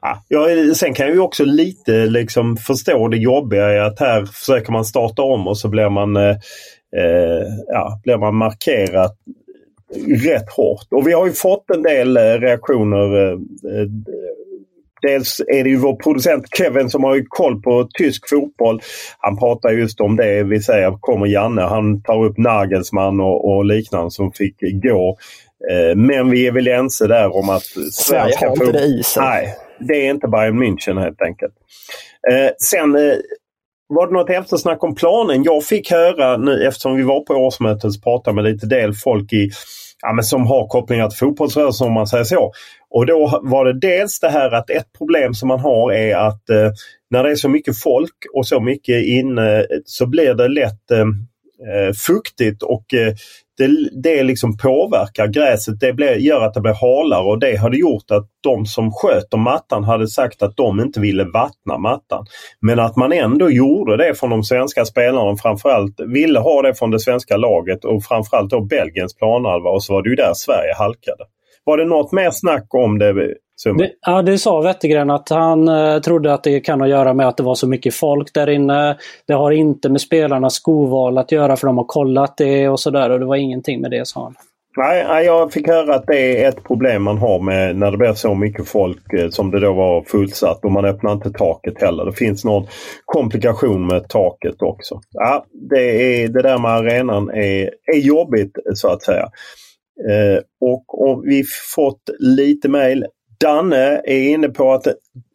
Ja, 0.00 0.46
sen 0.74 0.94
kan 0.94 1.06
jag 1.06 1.14
ju 1.14 1.20
också 1.20 1.44
lite 1.44 2.06
liksom 2.06 2.56
förstå 2.56 3.08
det 3.08 3.16
jobbiga 3.16 3.74
i 3.74 3.78
att 3.78 4.00
här 4.00 4.24
försöker 4.24 4.72
man 4.72 4.84
starta 4.84 5.22
om 5.22 5.48
och 5.48 5.58
så 5.58 5.68
blir 5.68 5.88
man, 5.88 6.16
eh, 6.16 6.36
eh 6.96 7.46
ja, 7.66 8.00
blir 8.04 8.16
man 8.16 8.34
markerad 8.34 9.10
rätt 10.24 10.50
hårt. 10.56 10.86
Och 10.90 11.08
vi 11.08 11.12
har 11.12 11.26
ju 11.26 11.32
fått 11.32 11.70
en 11.70 11.82
del 11.82 12.16
eh, 12.16 12.20
reaktioner. 12.20 13.32
Eh, 13.32 13.38
dels 15.02 15.40
är 15.40 15.64
det 15.64 15.70
ju 15.70 15.76
vår 15.76 15.96
producent 15.96 16.44
Kevin 16.56 16.90
som 16.90 17.04
har 17.04 17.14
ju 17.14 17.24
koll 17.28 17.62
på 17.62 17.88
tysk 17.98 18.28
fotboll. 18.28 18.80
Han 19.18 19.38
pratar 19.38 19.70
just 19.70 20.00
om 20.00 20.16
det 20.16 20.42
vi 20.42 20.60
säger, 20.60 20.98
kommer 21.00 21.26
Janne, 21.26 21.62
han 21.62 22.02
tar 22.02 22.24
upp 22.24 22.38
Nagelsmann 22.38 23.20
och, 23.20 23.48
och 23.48 23.64
liknande 23.64 24.10
som 24.10 24.32
fick 24.32 24.56
gå. 24.60 25.16
Men 25.96 26.30
vi 26.30 26.46
är 26.46 26.52
väl 26.52 26.68
ense 26.68 27.06
där 27.06 27.36
om 27.36 27.48
att 27.48 27.62
Sverige 27.92 28.36
har 28.40 28.50
inte 28.50 28.72
det 28.72 28.84
i 28.84 29.02
sig. 29.02 29.22
Nej, 29.22 29.56
det 29.80 30.06
är 30.06 30.10
inte 30.10 30.28
Bayern 30.28 30.62
München 30.62 31.00
helt 31.00 31.22
enkelt. 31.22 31.54
Eh, 32.30 32.50
sen 32.58 32.96
eh, 32.96 33.16
var 33.88 34.06
det 34.06 34.12
något 34.12 34.30
eftersnack 34.30 34.84
om 34.84 34.94
planen. 34.94 35.42
Jag 35.42 35.64
fick 35.64 35.90
höra 35.90 36.36
nu 36.36 36.66
eftersom 36.66 36.96
vi 36.96 37.02
var 37.02 37.20
på 37.20 37.34
årsmötet 37.34 37.84
och 37.84 38.02
pratade 38.02 38.34
med 38.34 38.44
lite 38.44 38.66
del 38.66 38.94
folk 38.94 39.32
i, 39.32 39.50
ja, 40.02 40.12
men 40.12 40.24
som 40.24 40.46
har 40.46 40.68
kopplingar 40.68 41.08
till 41.08 41.18
fotbollsrörelsen 41.18 41.86
om 41.86 41.92
man 41.92 42.06
säger 42.06 42.24
så. 42.24 42.52
Och 42.90 43.06
då 43.06 43.40
var 43.42 43.64
det 43.64 43.80
dels 43.80 44.20
det 44.20 44.28
här 44.28 44.50
att 44.50 44.70
ett 44.70 44.92
problem 44.98 45.34
som 45.34 45.48
man 45.48 45.60
har 45.60 45.92
är 45.92 46.16
att 46.16 46.50
eh, 46.50 46.70
när 47.10 47.24
det 47.24 47.30
är 47.30 47.34
så 47.34 47.48
mycket 47.48 47.78
folk 47.78 48.14
och 48.34 48.46
så 48.46 48.60
mycket 48.60 49.04
inne 49.04 49.66
så 49.84 50.06
blir 50.06 50.34
det 50.34 50.48
lätt 50.48 50.90
eh, 50.90 50.98
eh 50.98 51.92
fuktigt 52.06 52.62
och 52.62 52.94
eh, 52.94 53.14
det, 53.58 54.02
det 54.02 54.22
liksom 54.22 54.56
påverkar 54.56 55.26
gräset. 55.26 55.80
Det 55.80 55.92
blir, 55.92 56.16
gör 56.16 56.40
att 56.40 56.54
det 56.54 56.60
blir 56.60 56.74
halare 56.74 57.24
och 57.24 57.38
det 57.38 57.56
hade 57.56 57.76
gjort 57.76 58.10
att 58.10 58.26
de 58.42 58.66
som 58.66 58.92
sköter 58.92 59.38
mattan 59.38 59.84
hade 59.84 60.08
sagt 60.08 60.42
att 60.42 60.56
de 60.56 60.80
inte 60.80 61.00
ville 61.00 61.24
vattna 61.24 61.78
mattan. 61.78 62.26
Men 62.60 62.78
att 62.78 62.96
man 62.96 63.12
ändå 63.12 63.50
gjorde 63.50 63.96
det 63.96 64.14
från 64.14 64.30
de 64.30 64.42
svenska 64.44 64.84
spelarna 64.84 65.36
framförallt 65.36 66.00
ville 66.00 66.38
ha 66.38 66.62
det 66.62 66.74
från 66.74 66.90
det 66.90 67.00
svenska 67.00 67.36
laget 67.36 67.84
och 67.84 68.04
framförallt 68.04 68.50
då 68.50 68.60
Belgiens 68.60 69.16
planhalva 69.16 69.70
och 69.70 69.84
så 69.84 69.92
var 69.92 70.02
det 70.02 70.10
ju 70.10 70.16
där 70.16 70.34
Sverige 70.34 70.74
halkade. 70.78 71.24
Var 71.64 71.78
det 71.78 71.84
något 71.84 72.12
mer 72.12 72.30
snack 72.30 72.74
om 72.74 72.98
det 72.98 73.34
det, 73.64 73.90
ja, 74.06 74.22
det 74.22 74.38
sa 74.38 74.60
Wettergren 74.60 75.10
att 75.10 75.28
han 75.28 75.68
eh, 75.68 75.98
trodde 75.98 76.34
att 76.34 76.42
det 76.42 76.60
kan 76.60 76.80
ha 76.80 76.86
att 76.86 76.90
göra 76.90 77.14
med 77.14 77.28
att 77.28 77.36
det 77.36 77.42
var 77.42 77.54
så 77.54 77.68
mycket 77.68 77.94
folk 77.94 78.34
där 78.34 78.48
inne. 78.48 78.96
Det 79.26 79.32
har 79.32 79.50
inte 79.50 79.88
med 79.88 80.00
spelarnas 80.00 80.54
skoval 80.54 81.18
att 81.18 81.32
göra 81.32 81.56
för 81.56 81.66
de 81.66 81.78
har 81.78 81.84
kollat 81.84 82.36
det 82.36 82.68
och 82.68 82.80
sådär 82.80 83.10
och 83.10 83.20
det 83.20 83.26
var 83.26 83.36
ingenting 83.36 83.80
med 83.80 83.90
det 83.90 84.06
sa 84.06 84.22
han. 84.22 84.34
Nej, 84.76 85.24
jag 85.24 85.52
fick 85.52 85.66
höra 85.66 85.94
att 85.94 86.06
det 86.06 86.44
är 86.44 86.48
ett 86.48 86.64
problem 86.64 87.02
man 87.02 87.18
har 87.18 87.40
med 87.40 87.76
när 87.76 87.90
det 87.90 87.96
blir 87.96 88.12
så 88.12 88.34
mycket 88.34 88.68
folk 88.68 89.12
eh, 89.12 89.28
som 89.28 89.50
det 89.50 89.60
då 89.60 89.72
var 89.72 90.02
fullsatt 90.02 90.64
och 90.64 90.72
man 90.72 90.84
öppnar 90.84 91.12
inte 91.12 91.30
taket 91.30 91.80
heller. 91.80 92.04
Det 92.04 92.12
finns 92.12 92.44
någon 92.44 92.66
komplikation 93.04 93.86
med 93.86 94.08
taket 94.08 94.62
också. 94.62 95.00
Ja, 95.10 95.46
det, 95.70 96.22
är, 96.22 96.28
det 96.28 96.42
där 96.42 96.58
med 96.58 96.70
arenan 96.70 97.30
är, 97.30 97.70
är 97.94 97.98
jobbigt 97.98 98.58
så 98.74 98.88
att 98.88 99.02
säga. 99.02 99.28
Eh, 100.10 100.42
och, 100.60 101.10
och 101.10 101.22
vi 101.24 101.44
fått 101.74 102.02
lite 102.18 102.68
mejl 102.68 103.06
Danne 103.40 104.02
är 104.04 104.28
inne 104.28 104.48
på 104.48 104.72
att 104.72 104.86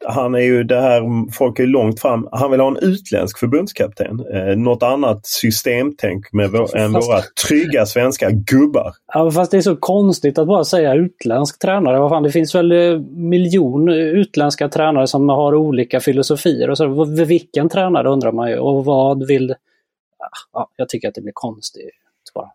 han 0.06 0.34
är 0.34 0.40
ju 0.40 0.64
det 0.64 0.80
här, 0.80 1.32
folk 1.32 1.58
är 1.58 1.66
långt 1.66 2.00
fram. 2.00 2.28
Han 2.32 2.50
vill 2.50 2.60
ha 2.60 2.68
en 2.68 2.76
utländsk 2.76 3.38
förbundskapten. 3.38 4.26
Eh, 4.32 4.56
något 4.56 4.82
annat 4.82 5.26
systemtänk 5.26 6.32
med 6.32 6.50
vår, 6.50 6.76
än 6.76 6.92
våra 6.92 7.20
trygga 7.48 7.86
svenska 7.86 8.30
gubbar. 8.30 8.92
Ja, 9.14 9.30
fast 9.30 9.50
det 9.50 9.56
är 9.56 9.60
så 9.62 9.76
konstigt 9.76 10.38
att 10.38 10.46
bara 10.46 10.64
säga 10.64 10.94
utländsk 10.94 11.58
tränare. 11.58 11.98
Vad 11.98 12.10
fan, 12.10 12.22
det 12.22 12.30
finns 12.30 12.54
väl 12.54 12.72
eh, 12.72 12.98
miljon 13.10 13.88
utländska 13.88 14.68
tränare 14.68 15.06
som 15.06 15.28
har 15.28 15.54
olika 15.54 16.00
filosofier. 16.00 16.70
Och 16.70 16.78
så, 16.78 17.04
vilken 17.04 17.68
tränare 17.68 18.08
undrar 18.08 18.32
man 18.32 18.50
ju 18.50 18.58
och 18.58 18.84
vad 18.84 19.26
vill... 19.26 19.54
Ja, 20.52 20.70
jag 20.76 20.88
tycker 20.88 21.08
att 21.08 21.14
det 21.14 21.20
blir 21.20 21.32
konstigt 21.34 21.90
bara. 22.34 22.50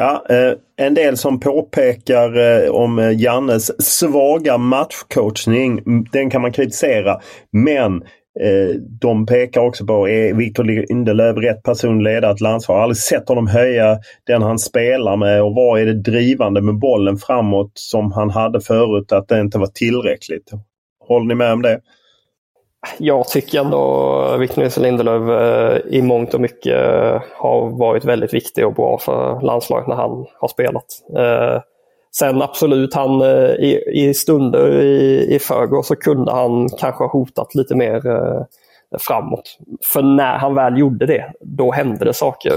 Ja, 0.00 0.24
eh, 0.28 0.52
en 0.86 0.94
del 0.94 1.16
som 1.16 1.40
påpekar 1.40 2.36
eh, 2.64 2.70
om 2.70 2.98
eh, 2.98 3.20
Jannes 3.20 3.82
svaga 3.84 4.58
matchcoachning, 4.58 5.80
den 6.12 6.30
kan 6.30 6.42
man 6.42 6.52
kritisera. 6.52 7.20
Men 7.52 8.02
eh, 8.40 8.74
de 9.00 9.26
pekar 9.26 9.60
också 9.60 9.86
på, 9.86 10.08
är 10.08 10.34
Victor 10.34 10.64
Lindelöf 10.64 11.36
rätt 11.36 11.62
person 11.62 11.96
att 11.96 12.02
leda 12.02 12.30
ett 12.30 12.40
landslag? 12.40 12.74
Jag 12.74 12.78
har 12.78 12.82
aldrig 12.82 12.96
sett 12.96 13.28
honom 13.28 13.46
höja 13.46 13.98
den 14.26 14.42
han 14.42 14.58
spelar 14.58 15.16
med 15.16 15.42
och 15.42 15.54
vad 15.54 15.80
är 15.80 15.86
det 15.86 16.02
drivande 16.02 16.62
med 16.62 16.78
bollen 16.78 17.16
framåt 17.16 17.72
som 17.74 18.12
han 18.12 18.30
hade 18.30 18.60
förut 18.60 19.12
att 19.12 19.28
det 19.28 19.40
inte 19.40 19.58
var 19.58 19.66
tillräckligt? 19.66 20.50
Håller 21.08 21.26
ni 21.26 21.34
med 21.34 21.52
om 21.52 21.62
det? 21.62 21.80
Jag 22.98 23.28
tycker 23.28 23.60
ändå 23.60 24.36
Victor 24.36 24.62
Nilsson 24.62 24.82
Lindelöf 24.82 25.28
eh, 25.28 25.94
i 25.94 26.02
mångt 26.02 26.34
och 26.34 26.40
mycket 26.40 26.74
eh, 26.74 27.22
har 27.34 27.78
varit 27.78 28.04
väldigt 28.04 28.34
viktig 28.34 28.66
och 28.66 28.74
bra 28.74 28.98
för 28.98 29.40
landslaget 29.40 29.88
när 29.88 29.94
han 29.94 30.26
har 30.40 30.48
spelat. 30.48 30.84
Eh, 31.16 31.62
sen 32.16 32.42
absolut, 32.42 32.94
han 32.94 33.22
i, 33.22 33.82
i 33.92 34.14
stunder 34.14 34.80
i, 34.82 35.26
i 35.34 35.38
förrgår 35.38 35.82
så 35.82 35.96
kunde 35.96 36.32
han 36.32 36.68
kanske 36.68 37.04
ha 37.04 37.10
hotat 37.10 37.54
lite 37.54 37.74
mer 37.74 38.02
framåt. 38.98 39.58
För 39.92 40.02
när 40.02 40.38
han 40.38 40.54
väl 40.54 40.78
gjorde 40.78 41.06
det, 41.06 41.32
då 41.40 41.72
hände 41.72 42.04
det 42.04 42.14
saker 42.14 42.52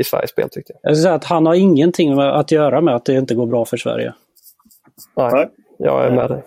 i 0.00 0.04
Sveriges 0.04 0.30
spel 0.30 0.48
tyckte 0.50 0.72
jag. 0.82 0.90
Jag 0.90 0.98
säga 0.98 1.14
att 1.14 1.24
han 1.24 1.46
har 1.46 1.54
ingenting 1.54 2.20
att 2.20 2.52
göra 2.52 2.80
med 2.80 2.94
att 2.94 3.04
det 3.04 3.14
inte 3.14 3.34
går 3.34 3.46
bra 3.46 3.64
för 3.64 3.76
Sverige. 3.76 4.12
Nej, 5.16 5.48
jag 5.78 6.04
är 6.04 6.10
med 6.10 6.30
dig. 6.30 6.42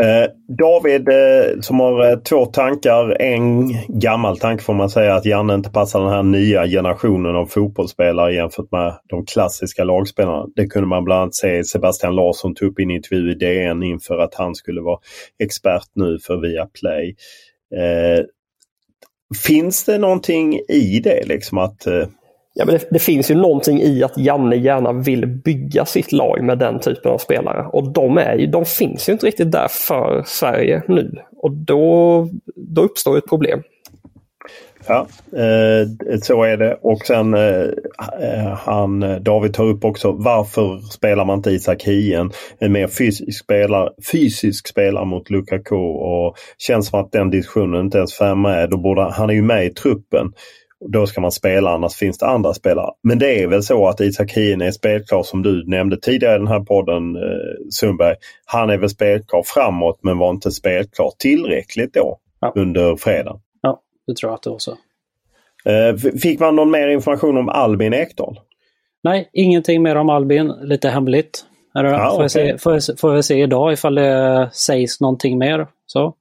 Eh, 0.00 0.30
David 0.58 1.08
eh, 1.08 1.60
som 1.60 1.80
har 1.80 2.10
eh, 2.10 2.18
två 2.18 2.46
tankar. 2.46 3.22
En 3.22 3.68
gammal 3.88 4.38
tanke 4.38 4.64
får 4.64 4.74
man 4.74 4.90
säga 4.90 5.14
att 5.14 5.26
Janne 5.26 5.54
inte 5.54 5.70
passar 5.70 6.00
den 6.00 6.12
här 6.12 6.22
nya 6.22 6.66
generationen 6.66 7.36
av 7.36 7.46
fotbollsspelare 7.46 8.34
jämfört 8.34 8.72
med 8.72 8.98
de 9.08 9.26
klassiska 9.26 9.84
lagspelarna. 9.84 10.46
Det 10.56 10.66
kunde 10.66 10.88
man 10.88 11.04
bland 11.04 11.20
annat 11.20 11.34
se 11.34 11.64
Sebastian 11.64 12.14
Larsson 12.14 12.54
tog 12.54 12.68
upp 12.68 12.80
i 12.80 12.82
en 12.82 12.90
intervju 12.90 13.30
i 13.30 13.34
DN 13.34 13.82
inför 13.82 14.18
att 14.18 14.34
han 14.34 14.54
skulle 14.54 14.80
vara 14.80 14.98
expert 15.38 15.88
nu 15.94 16.18
för 16.18 16.36
Viaplay. 16.36 17.16
Eh, 17.76 18.24
finns 19.46 19.84
det 19.84 19.98
någonting 19.98 20.60
i 20.68 21.00
det 21.04 21.24
liksom 21.26 21.58
att 21.58 21.86
Ja, 22.58 22.64
men 22.64 22.74
det, 22.74 22.86
det, 22.90 22.98
finns 22.98 23.30
ju 23.30 23.34
någonting 23.34 23.82
i 23.82 24.02
att 24.02 24.18
Janne 24.18 24.56
gärna 24.56 24.92
vill 24.92 25.26
bygga 25.26 25.84
sitt 25.84 26.12
lag 26.12 26.44
med 26.44 26.58
den 26.58 26.80
typen 26.80 27.12
av 27.12 27.18
spelare. 27.18 27.66
Och 27.72 27.92
de, 27.92 28.18
är 28.18 28.34
ju, 28.34 28.46
de 28.46 28.64
finns 28.64 29.08
ju 29.08 29.12
inte 29.12 29.26
riktigt 29.26 29.52
där 29.52 29.68
för 29.68 30.22
Sverige 30.26 30.82
nu. 30.88 31.12
Och 31.36 31.52
då, 31.52 32.28
då 32.56 32.82
uppstår 32.82 33.18
ett 33.18 33.28
problem. 33.28 33.62
Ja, 34.86 35.06
eh, 35.32 36.18
så 36.22 36.42
är 36.42 36.56
det. 36.56 36.78
Och 36.82 36.98
sen 37.06 37.34
eh, 37.34 37.62
eh 38.20 38.58
han, 38.58 39.02
eh, 39.02 39.16
David 39.16 39.54
tar 39.54 39.64
upp 39.64 39.84
också 39.84 40.12
varför 40.12 40.78
spelar 40.78 41.24
man 41.24 41.38
inte 41.38 41.50
Isak 41.50 41.82
Hien? 41.82 42.30
En 42.58 42.72
mer 42.72 42.86
fysisk 42.86 43.44
spelare, 43.44 43.90
fysisk 44.12 44.68
spelare 44.68 45.04
mot 45.04 45.30
Lukaku 45.30 45.76
och 45.76 46.36
känns 46.58 46.88
som 46.88 47.00
att 47.00 47.12
den 47.12 47.30
diskussionen 47.30 47.80
inte 47.80 47.98
ens 47.98 48.20
är 48.20 48.34
med. 48.34 48.70
Då 48.70 48.76
borde, 48.76 49.02
han 49.02 49.30
är 49.30 49.34
ju 49.34 49.42
med 49.42 49.66
i 49.66 49.70
truppen. 49.70 50.32
Då 50.92 51.06
ska 51.06 51.20
man 51.20 51.32
spela, 51.32 51.70
annars 51.70 51.94
finns 51.94 52.18
det 52.18 52.26
andra 52.26 52.54
spelare. 52.54 52.90
Men 53.02 53.18
det 53.18 53.42
är 53.42 53.46
väl 53.46 53.62
så 53.62 53.88
att 53.88 54.00
Isak 54.00 54.32
Hien 54.32 54.60
är 54.60 54.70
spelklar 54.70 55.22
som 55.22 55.42
du 55.42 55.64
nämnde 55.66 55.96
tidigare 56.00 56.34
i 56.36 56.38
den 56.38 56.48
här 56.48 56.60
podden 56.60 57.16
eh, 57.16 57.22
Sundberg. 57.70 58.16
Han 58.44 58.70
är 58.70 58.78
väl 58.78 58.88
spelklar 58.88 59.42
framåt 59.46 59.98
men 60.02 60.18
var 60.18 60.30
inte 60.30 60.50
spelklar 60.50 61.10
tillräckligt 61.18 61.94
då 61.94 62.18
ja. 62.40 62.52
under 62.56 62.96
fredagen. 62.96 63.40
Ja, 63.62 63.80
det 64.06 64.16
tror 64.16 64.30
jag 64.30 64.34
att 64.34 64.42
det 64.42 64.50
var 64.50 64.58
så. 64.58 64.76
Eh, 65.70 66.18
fick 66.20 66.40
man 66.40 66.56
någon 66.56 66.70
mer 66.70 66.88
information 66.88 67.36
om 67.36 67.48
Albin 67.48 67.94
Ekdal? 67.94 68.40
Nej, 69.02 69.30
ingenting 69.32 69.82
mer 69.82 69.96
om 69.96 70.10
Albin. 70.10 70.52
Lite 70.62 70.88
hemligt. 70.88 71.44
Ja, 71.72 72.10
får, 72.10 72.14
okay. 72.14 72.24
jag 72.24 72.30
se, 72.30 72.58
får, 72.58 72.72
jag, 72.72 72.82
får 72.98 73.14
jag 73.14 73.24
se 73.24 73.42
idag 73.42 73.72
ifall 73.72 73.94
det 73.94 74.50
sägs 74.52 75.00
någonting 75.00 75.38
mer. 75.38 75.66
Så. 75.86 76.14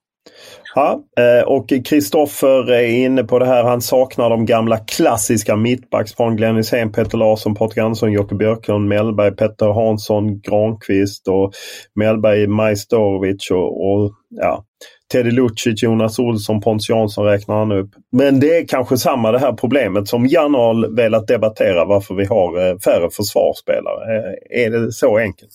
Ja, 0.77 1.03
eh, 1.19 1.47
och 1.47 1.69
Kristoffer 1.85 2.71
är 2.71 2.88
inne 2.88 3.23
på 3.23 3.39
det 3.39 3.45
här. 3.45 3.63
Han 3.63 3.81
saknar 3.81 4.29
de 4.29 4.45
gamla 4.45 4.77
klassiska 4.77 5.55
mittbacks 5.55 6.15
från 6.15 6.35
Glenn 6.35 6.55
Hysén, 6.55 6.91
Petter 6.91 7.17
Larsson, 7.17 7.55
Patrik 7.55 7.77
Andersson, 7.77 8.11
Jocke 8.11 8.35
Björklund, 8.35 8.88
Mellberg, 8.88 9.31
Petter 9.31 9.73
Hansson, 9.73 10.39
Granqvist 10.41 11.27
och 11.27 11.53
Mellberg, 11.95 12.47
Majstorovic 12.47 13.51
och, 13.51 13.91
och 13.91 14.11
ja, 14.29 14.63
Teddy 15.11 15.31
Lucic, 15.31 15.83
Jonas 15.83 16.19
Olsson, 16.19 16.61
Pontus 16.61 16.89
Jansson 16.89 17.25
räknar 17.25 17.55
han 17.55 17.71
upp. 17.71 17.89
Men 18.11 18.39
det 18.39 18.57
är 18.57 18.67
kanske 18.67 18.97
samma 18.97 19.31
det 19.31 19.39
här 19.39 19.53
problemet 19.53 20.07
som 20.07 20.27
Jan 20.27 20.53
har 20.53 20.95
velat 20.95 21.27
debattera 21.27 21.85
varför 21.85 22.15
vi 22.15 22.25
har 22.25 22.67
eh, 22.69 22.77
färre 22.77 23.09
försvarsspelare. 23.09 24.17
Eh, 24.17 24.65
är 24.65 24.69
det 24.69 24.91
så 24.91 25.17
enkelt? 25.17 25.51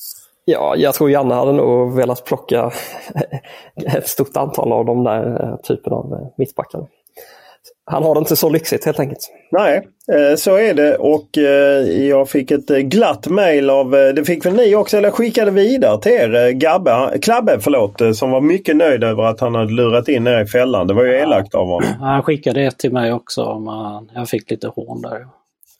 Ja, 0.50 0.76
jag 0.76 0.94
tror 0.94 1.10
Janne 1.10 1.34
hade 1.34 1.52
nog 1.52 1.94
velat 1.94 2.24
plocka 2.24 2.70
ett 3.96 4.08
stort 4.08 4.36
antal 4.36 4.72
av 4.72 4.84
de 4.84 5.04
där 5.04 5.42
eh, 5.42 5.56
typen 5.56 5.92
av 5.92 6.12
eh, 6.12 6.28
mittbackarna. 6.38 6.86
Han 7.86 8.02
har 8.02 8.14
det 8.14 8.18
inte 8.18 8.36
så 8.36 8.50
lyxigt 8.50 8.84
helt 8.84 9.00
enkelt. 9.00 9.18
Nej, 9.50 9.88
eh, 10.12 10.36
så 10.36 10.56
är 10.56 10.74
det 10.74 10.96
och 10.96 11.28
jag 12.08 12.28
fick 12.28 12.50
ett 12.50 12.66
glatt 12.66 13.26
mail 13.26 13.70
av, 13.70 13.90
det 13.90 14.24
fick 14.24 14.46
väl 14.46 14.52
ni 14.52 14.74
också, 14.74 14.96
eller 14.96 15.10
skickade 15.10 15.50
vidare 15.50 16.00
till 16.00 16.12
er, 16.12 16.50
Gabbe, 16.50 17.18
Klabbe 17.22 17.58
förlåt, 17.60 18.16
som 18.16 18.30
var 18.30 18.40
mycket 18.40 18.76
nöjd 18.76 19.04
över 19.04 19.22
att 19.22 19.40
han 19.40 19.54
hade 19.54 19.72
lurat 19.72 20.08
in 20.08 20.26
er 20.26 20.42
i 20.42 20.46
fällan. 20.46 20.86
Det 20.86 20.94
var 20.94 21.04
ju 21.04 21.12
elakt 21.12 21.54
av 21.54 21.66
honom. 21.66 21.94
Han 22.00 22.22
skickade 22.22 22.62
ett 22.62 22.78
till 22.78 22.92
mig 22.92 23.12
också, 23.12 23.58
men 23.58 24.10
jag 24.14 24.28
fick 24.28 24.50
lite 24.50 24.68
hån 24.68 25.02
där. 25.02 25.26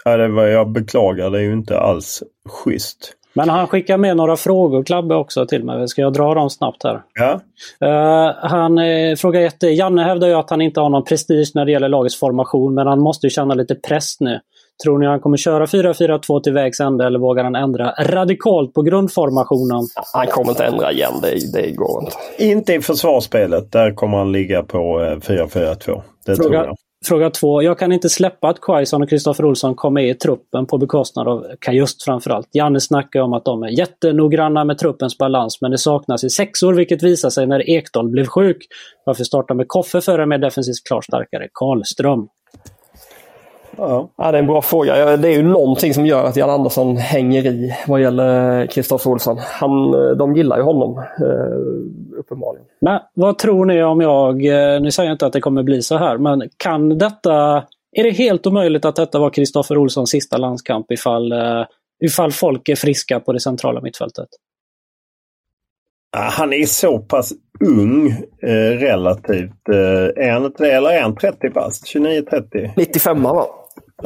Ja, 0.04 0.16
det 0.16 0.28
var, 0.28 0.46
jag 0.46 0.70
beklagar, 0.70 1.30
det 1.30 1.38
är 1.38 1.42
ju 1.42 1.52
inte 1.52 1.78
alls 1.78 2.22
schysst. 2.48 3.16
Men 3.32 3.48
han 3.48 3.66
skickar 3.66 3.96
med 3.96 4.16
några 4.16 4.36
frågor, 4.36 4.82
Klabbe, 4.82 5.14
också 5.14 5.46
till 5.46 5.64
mig. 5.64 5.88
Ska 5.88 6.02
jag 6.02 6.12
dra 6.12 6.34
dem 6.34 6.50
snabbt 6.50 6.84
här? 6.84 7.02
Ja. 7.14 7.40
Uh, 7.84 8.34
han 8.42 8.78
uh, 8.78 9.16
frågar 9.16 9.40
ett, 9.40 9.62
Janne 9.62 10.02
hävdar 10.02 10.28
ju 10.28 10.34
att 10.34 10.50
han 10.50 10.60
inte 10.60 10.80
har 10.80 10.88
någon 10.88 11.04
prestige 11.04 11.50
när 11.54 11.64
det 11.64 11.72
gäller 11.72 11.88
lagets 11.88 12.20
formation, 12.20 12.74
men 12.74 12.86
han 12.86 13.00
måste 13.00 13.26
ju 13.26 13.30
känna 13.30 13.54
lite 13.54 13.74
press 13.74 14.20
nu. 14.20 14.40
Tror 14.82 14.98
ni 14.98 15.06
han 15.06 15.20
kommer 15.20 15.36
köra 15.36 15.66
4-4-2 15.66 16.42
till 16.42 16.52
vägs 16.52 16.80
ände 16.80 17.06
eller 17.06 17.18
vågar 17.18 17.44
han 17.44 17.56
ändra 17.56 17.94
radikalt 18.00 18.74
på 18.74 18.82
grundformationen? 18.82 19.86
Han 20.12 20.26
kommer 20.26 20.50
inte 20.50 20.64
ändra 20.64 20.92
igen, 20.92 21.12
det, 21.22 21.52
det 21.52 21.70
går 21.70 22.02
inte. 22.02 22.44
Inte 22.44 22.74
i 22.74 22.80
försvarsspelet, 22.80 23.72
där 23.72 23.94
kommer 23.94 24.18
han 24.18 24.32
ligga 24.32 24.62
på 24.62 25.00
4-4-2. 25.00 25.90
Eh, 25.90 26.02
det 26.26 26.36
Fråga, 26.36 26.48
tror 26.48 26.54
jag. 26.54 26.76
Fråga 27.04 27.30
två. 27.30 27.62
Jag 27.62 27.78
kan 27.78 27.92
inte 27.92 28.08
släppa 28.08 28.48
att 28.48 28.60
Quaison 28.60 29.02
och 29.02 29.08
Kristoffer 29.08 29.44
Olsson 29.44 29.74
kom 29.74 29.94
med 29.94 30.08
i 30.08 30.14
truppen 30.14 30.66
på 30.66 30.78
bekostnad 30.78 31.28
av 31.28 31.46
Kajust 31.60 32.02
framförallt. 32.02 32.48
Janne 32.52 32.80
snackar 32.80 33.20
om 33.20 33.32
att 33.32 33.44
de 33.44 33.62
är 33.62 33.68
jättenoggranna 33.68 34.64
med 34.64 34.78
truppens 34.78 35.18
balans 35.18 35.58
men 35.60 35.70
det 35.70 35.78
saknas 35.78 36.24
i 36.24 36.30
sexor 36.30 36.72
vilket 36.72 37.02
visar 37.02 37.30
sig 37.30 37.46
när 37.46 37.70
Ekdal 37.70 38.08
blev 38.08 38.26
sjuk. 38.26 38.66
Varför 39.04 39.24
starta 39.24 39.54
med 39.54 39.68
Koffe 39.68 40.00
före 40.00 40.26
med 40.26 40.40
defensivt 40.40 40.84
klart 40.88 41.04
starkare 41.04 41.48
Karlström? 41.54 42.28
Ja. 43.76 44.10
ja, 44.16 44.32
det 44.32 44.38
är 44.38 44.40
en 44.42 44.46
bra 44.46 44.62
fråga. 44.62 45.16
Det 45.16 45.28
är 45.28 45.32
ju 45.32 45.42
någonting 45.42 45.94
som 45.94 46.06
gör 46.06 46.24
att 46.24 46.36
Jan 46.36 46.50
Andersson 46.50 46.96
hänger 46.96 47.46
i 47.46 47.74
vad 47.86 48.00
gäller 48.00 48.66
Kristoffer 48.66 49.10
Olsson. 49.10 49.38
Han, 49.40 49.90
de 50.18 50.36
gillar 50.36 50.56
ju 50.56 50.62
honom 50.62 50.98
eh, 50.98 52.18
uppenbarligen. 52.18 52.66
Men 52.80 53.00
vad 53.14 53.38
tror 53.38 53.64
ni 53.64 53.82
om 53.82 54.00
jag, 54.00 54.46
eh, 54.46 54.80
nu 54.80 54.90
säger 54.90 55.08
jag 55.08 55.14
inte 55.14 55.26
att 55.26 55.32
det 55.32 55.40
kommer 55.40 55.62
bli 55.62 55.82
så 55.82 55.96
här, 55.96 56.18
men 56.18 56.42
kan 56.56 56.98
detta, 56.98 57.64
är 57.92 58.02
det 58.02 58.10
helt 58.10 58.46
omöjligt 58.46 58.84
att 58.84 58.96
detta 58.96 59.18
var 59.18 59.30
Kristoffer 59.30 59.78
Olssons 59.78 60.10
sista 60.10 60.36
landskamp 60.36 60.92
ifall, 60.92 61.32
eh, 61.32 61.64
ifall 62.04 62.32
folk 62.32 62.68
är 62.68 62.76
friska 62.76 63.20
på 63.20 63.32
det 63.32 63.40
centrala 63.40 63.80
mittfältet? 63.80 64.28
Han 66.16 66.52
är 66.52 66.66
så 66.66 66.98
pass 66.98 67.32
ung 67.60 68.10
eh, 68.42 68.78
relativt. 68.78 69.68
Eh, 69.68 70.50
det? 70.58 70.72
Eller 70.72 70.90
är 70.90 71.02
han 71.02 71.16
30 71.16 71.50
bast? 71.50 71.94
29-30? 71.94 72.70
95 72.76 73.22
va? 73.22 73.46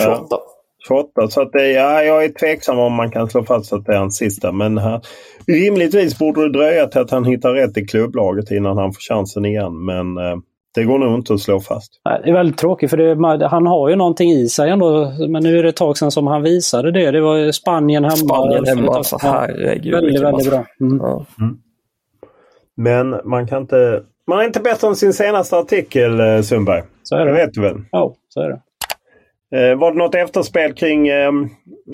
28. 0.03 0.27
Ja, 0.31 0.43
28. 0.89 1.29
Så 1.29 1.43
att 1.43 1.53
det, 1.53 1.73
ja, 1.73 2.03
jag 2.03 2.25
är 2.25 2.29
tveksam 2.29 2.79
om 2.79 2.93
man 2.93 3.11
kan 3.11 3.29
slå 3.29 3.45
fast 3.45 3.73
att 3.73 3.87
det 3.87 3.93
är 3.93 3.99
hans 3.99 4.17
sista. 4.17 4.53
Men 4.53 4.79
här, 4.79 5.01
rimligtvis 5.47 6.19
borde 6.19 6.43
det 6.43 6.53
dröja 6.53 6.87
till 6.87 7.01
att 7.01 7.11
han 7.11 7.25
hittar 7.25 7.53
rätt 7.55 7.77
i 7.77 7.87
klubblaget 7.87 8.51
innan 8.51 8.79
han 8.79 8.93
får 8.93 9.01
chansen 9.01 9.45
igen. 9.45 9.85
Men 9.85 10.19
eh, 10.19 10.37
det 10.75 10.85
går 10.85 10.99
nog 10.99 11.15
inte 11.15 11.35
att 11.35 11.41
slå 11.41 11.61
fast. 11.61 12.01
Det 12.25 12.31
är 12.31 12.33
väldigt 12.33 12.59
tråkigt 12.59 12.91
för 12.91 12.97
det, 12.97 13.47
han 13.47 13.67
har 13.67 13.89
ju 13.89 13.97
någonting 13.97 14.31
i 14.31 14.49
sig 14.49 14.71
ändå. 14.71 15.13
Men 15.29 15.43
nu 15.43 15.59
är 15.59 15.63
det 15.63 15.69
ett 15.69 15.77
tag 15.77 15.99
sedan 15.99 16.11
som 16.11 16.27
han 16.27 16.43
visade 16.43 16.93
det. 16.93 17.11
Det 17.11 17.21
var 17.21 17.53
Spanien 17.53 18.05
hemma. 18.05 18.17
Spanien 18.17 18.67
hemma, 18.67 18.93
alltså, 18.93 19.19
herregud. 19.21 19.95
Väldigt, 19.95 20.23
väldigt 20.23 20.51
bra. 20.51 20.65
Mm. 20.81 20.99
Ja. 21.03 21.27
Mm. 21.41 21.57
Men 22.77 23.21
man 23.25 23.47
kan 23.47 23.63
inte... 23.63 24.03
Man 24.27 24.39
är 24.39 24.45
inte 24.45 24.61
bättre 24.61 24.89
än 24.89 24.97
sin 24.97 25.13
senaste 25.13 25.57
artikel 25.57 26.21
eh, 26.21 26.41
Sundberg. 26.41 26.83
Så 27.03 27.17
är 27.17 27.25
det. 27.25 27.31
Det 27.31 27.37
vet 27.37 27.53
du 27.53 27.61
väl? 27.61 27.77
Ja, 27.91 28.15
så 28.29 28.41
är 28.41 28.49
det. 28.49 28.61
Eh, 29.55 29.79
var 29.79 29.93
det 29.93 29.99
något 29.99 30.15
efterspel 30.15 30.73
kring 30.73 31.09
eh, 31.09 31.29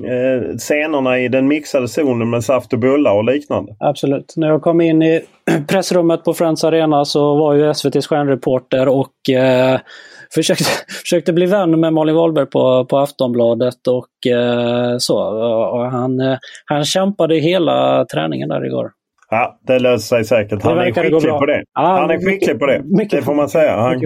eh, 0.06 0.56
scenerna 0.58 1.18
i 1.18 1.28
den 1.28 1.48
mixade 1.48 1.88
zonen 1.88 2.30
med 2.30 2.44
saft 2.44 2.72
och 2.72 2.78
bullar 2.78 3.14
och 3.14 3.24
liknande? 3.24 3.76
Absolut. 3.78 4.34
När 4.36 4.48
jag 4.48 4.62
kom 4.62 4.80
in 4.80 5.02
i 5.02 5.20
pressrummet 5.68 6.24
på 6.24 6.34
Friends 6.34 6.64
Arena 6.64 7.04
så 7.04 7.34
var 7.34 7.54
ju 7.54 7.70
SVTs 7.70 8.06
stjärnreporter 8.06 8.88
och 8.88 9.30
eh, 9.30 9.80
försökte, 10.34 10.64
försökte 11.02 11.32
bli 11.32 11.46
vän 11.46 11.80
med 11.80 11.92
Malin 11.92 12.14
Wahlberg 12.14 12.46
på, 12.46 12.84
på 12.84 12.98
Aftonbladet 12.98 13.86
och 13.88 14.32
eh, 14.32 14.98
så. 14.98 15.18
Och 15.70 15.90
han, 15.90 16.20
eh, 16.20 16.38
han 16.64 16.84
kämpade 16.84 17.36
hela 17.36 18.04
träningen 18.04 18.48
där 18.48 18.66
igår. 18.66 18.90
Ja, 19.30 19.58
det 19.66 19.78
löser 19.78 20.16
sig 20.16 20.24
säkert. 20.24 20.62
Han 20.62 20.76
Det 20.76 20.82
är 20.82 20.92
skicklig 20.92 21.22
på 21.32 21.46
det. 21.46 21.62
Han 21.72 22.10
är 22.10 22.18
skicklig 22.26 22.58
på 22.58 22.66
det. 22.66 22.82
mycket- 22.84 23.18
det 23.18 23.24
får 23.24 23.34
man 23.34 23.48
säga. 23.48 23.76
Han, 23.76 24.00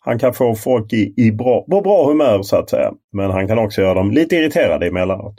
han 0.00 0.18
kan 0.18 0.32
få 0.34 0.54
folk 0.54 0.92
i, 0.92 1.14
i 1.16 1.32
bra, 1.32 1.64
på 1.70 1.80
bra 1.80 2.06
humör 2.06 2.42
så 2.42 2.56
att 2.56 2.70
säga. 2.70 2.90
Men 3.12 3.30
han 3.30 3.48
kan 3.48 3.58
också 3.58 3.80
göra 3.80 3.94
dem 3.94 4.10
lite 4.10 4.36
irriterade 4.36 4.86
emellanåt. 4.86 5.34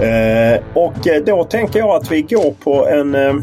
Eh, 0.00 0.60
och 0.74 1.08
eh, 1.08 1.22
då 1.26 1.44
tänker 1.44 1.78
jag 1.78 1.90
att 1.90 2.10
vi 2.12 2.22
går 2.22 2.54
på 2.64 2.86
en... 2.88 3.14
Eh, 3.14 3.34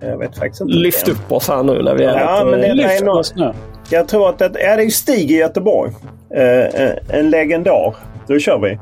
jag 0.00 0.18
vet 0.18 0.38
faktiskt 0.38 0.60
inte. 0.60 0.72
Lyft 0.74 1.08
upp 1.08 1.32
oss 1.32 1.48
här 1.48 1.62
nu 1.62 1.82
när 1.82 1.94
vi 1.94 2.04
är 2.04 2.20
Ja, 2.20 2.44
men 2.50 2.60
det 2.60 2.66
är 2.66 2.74
Lyft 2.74 3.02
oss 3.08 3.34
nu. 3.36 3.52
Jag 3.90 4.08
tror 4.08 4.28
att 4.28 4.38
det, 4.38 4.44
ja, 4.44 4.76
det 4.76 4.82
är 4.82 4.88
Stig 4.88 5.30
i 5.30 5.36
Göteborg. 5.36 5.90
Eh, 6.34 6.82
eh, 6.84 6.90
en 7.08 7.30
legendar. 7.30 7.94
Då 8.26 8.38
kör 8.38 8.58
vi. 8.58 8.78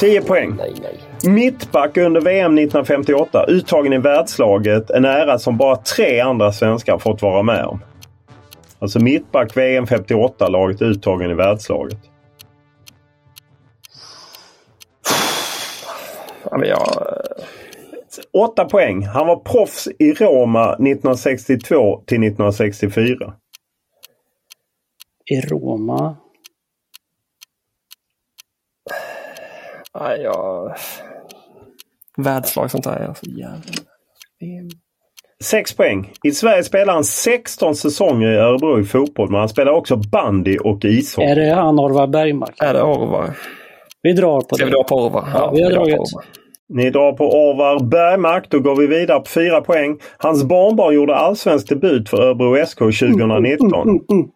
10 0.00 0.22
poäng. 0.22 0.54
Nej, 0.58 0.74
nej. 0.82 1.32
Mittback 1.32 1.96
under 1.96 2.20
VM 2.20 2.58
1958. 2.58 3.44
Uttagen 3.48 3.92
i 3.92 3.98
världslaget. 3.98 4.90
En 4.90 5.04
ära 5.04 5.38
som 5.38 5.56
bara 5.56 5.76
tre 5.76 6.20
andra 6.20 6.52
svenskar 6.52 6.98
fått 6.98 7.22
vara 7.22 7.42
med 7.42 7.64
om. 7.64 7.80
Alltså 8.78 8.98
mittback 8.98 9.56
VM 9.56 9.86
58. 9.86 10.48
Laget 10.48 10.82
uttagen 10.82 11.30
i 11.30 11.34
världslaget. 11.34 11.98
Jag, 16.50 16.86
8 18.32 18.64
poäng. 18.64 19.06
Han 19.06 19.26
var 19.26 19.36
proffs 19.36 19.88
i 19.98 20.12
Roma 20.12 20.72
1962 20.72 22.02
till 22.06 22.22
1964. 22.22 23.34
I 25.30 25.40
Roma. 25.40 26.16
Nej, 30.00 30.20
jag... 30.22 30.74
Världslag 32.16 32.70
sånt 32.70 32.84
där 32.84 32.96
är 32.96 33.14
så 33.14 33.30
jävla... 33.30 33.60
6 35.44 35.76
poäng. 35.76 36.12
I 36.24 36.30
Sverige 36.30 36.62
spelar 36.64 36.94
han 36.94 37.04
16 37.04 37.74
säsonger 37.74 38.32
i 38.32 38.36
Örebro 38.36 38.80
i 38.80 38.84
fotboll. 38.84 39.30
Men 39.30 39.40
han 39.40 39.48
spelar 39.48 39.72
också 39.72 39.96
bandy 39.96 40.58
och 40.58 40.84
ishockey. 40.84 41.28
Är 41.28 41.36
det 41.36 41.54
han 41.54 41.78
Orvar 41.78 42.06
Bergmark? 42.06 42.54
Är 42.62 42.74
det 42.74 42.82
Orvar? 42.82 43.30
Vi 44.02 44.12
drar 44.12 44.40
på 44.40 44.56
Ska 44.56 44.64
vi 44.64 44.70
det. 44.70 44.76
dra 44.76 44.84
på 44.84 44.94
Orvar? 44.94 45.28
Ja, 45.34 45.50
vi 45.54 45.62
har 45.62 45.70
drar 45.70 45.78
på 45.78 45.86
dragit. 45.86 46.08
Ni 46.68 46.90
drar 46.90 47.12
på 47.12 47.24
Orvar 47.24 47.84
Bergmark. 47.84 48.50
Då 48.50 48.60
går 48.60 48.76
vi 48.76 48.86
vidare 48.86 49.18
på 49.18 49.26
4 49.26 49.60
poäng. 49.60 49.98
Hans 50.18 50.44
barnbarn 50.44 50.94
gjorde 50.94 51.16
allsvensk 51.16 51.68
debut 51.68 52.08
för 52.08 52.22
Örebro 52.22 52.66
SK 52.66 52.78
2019. 52.78 53.88
Mm, 53.88 54.28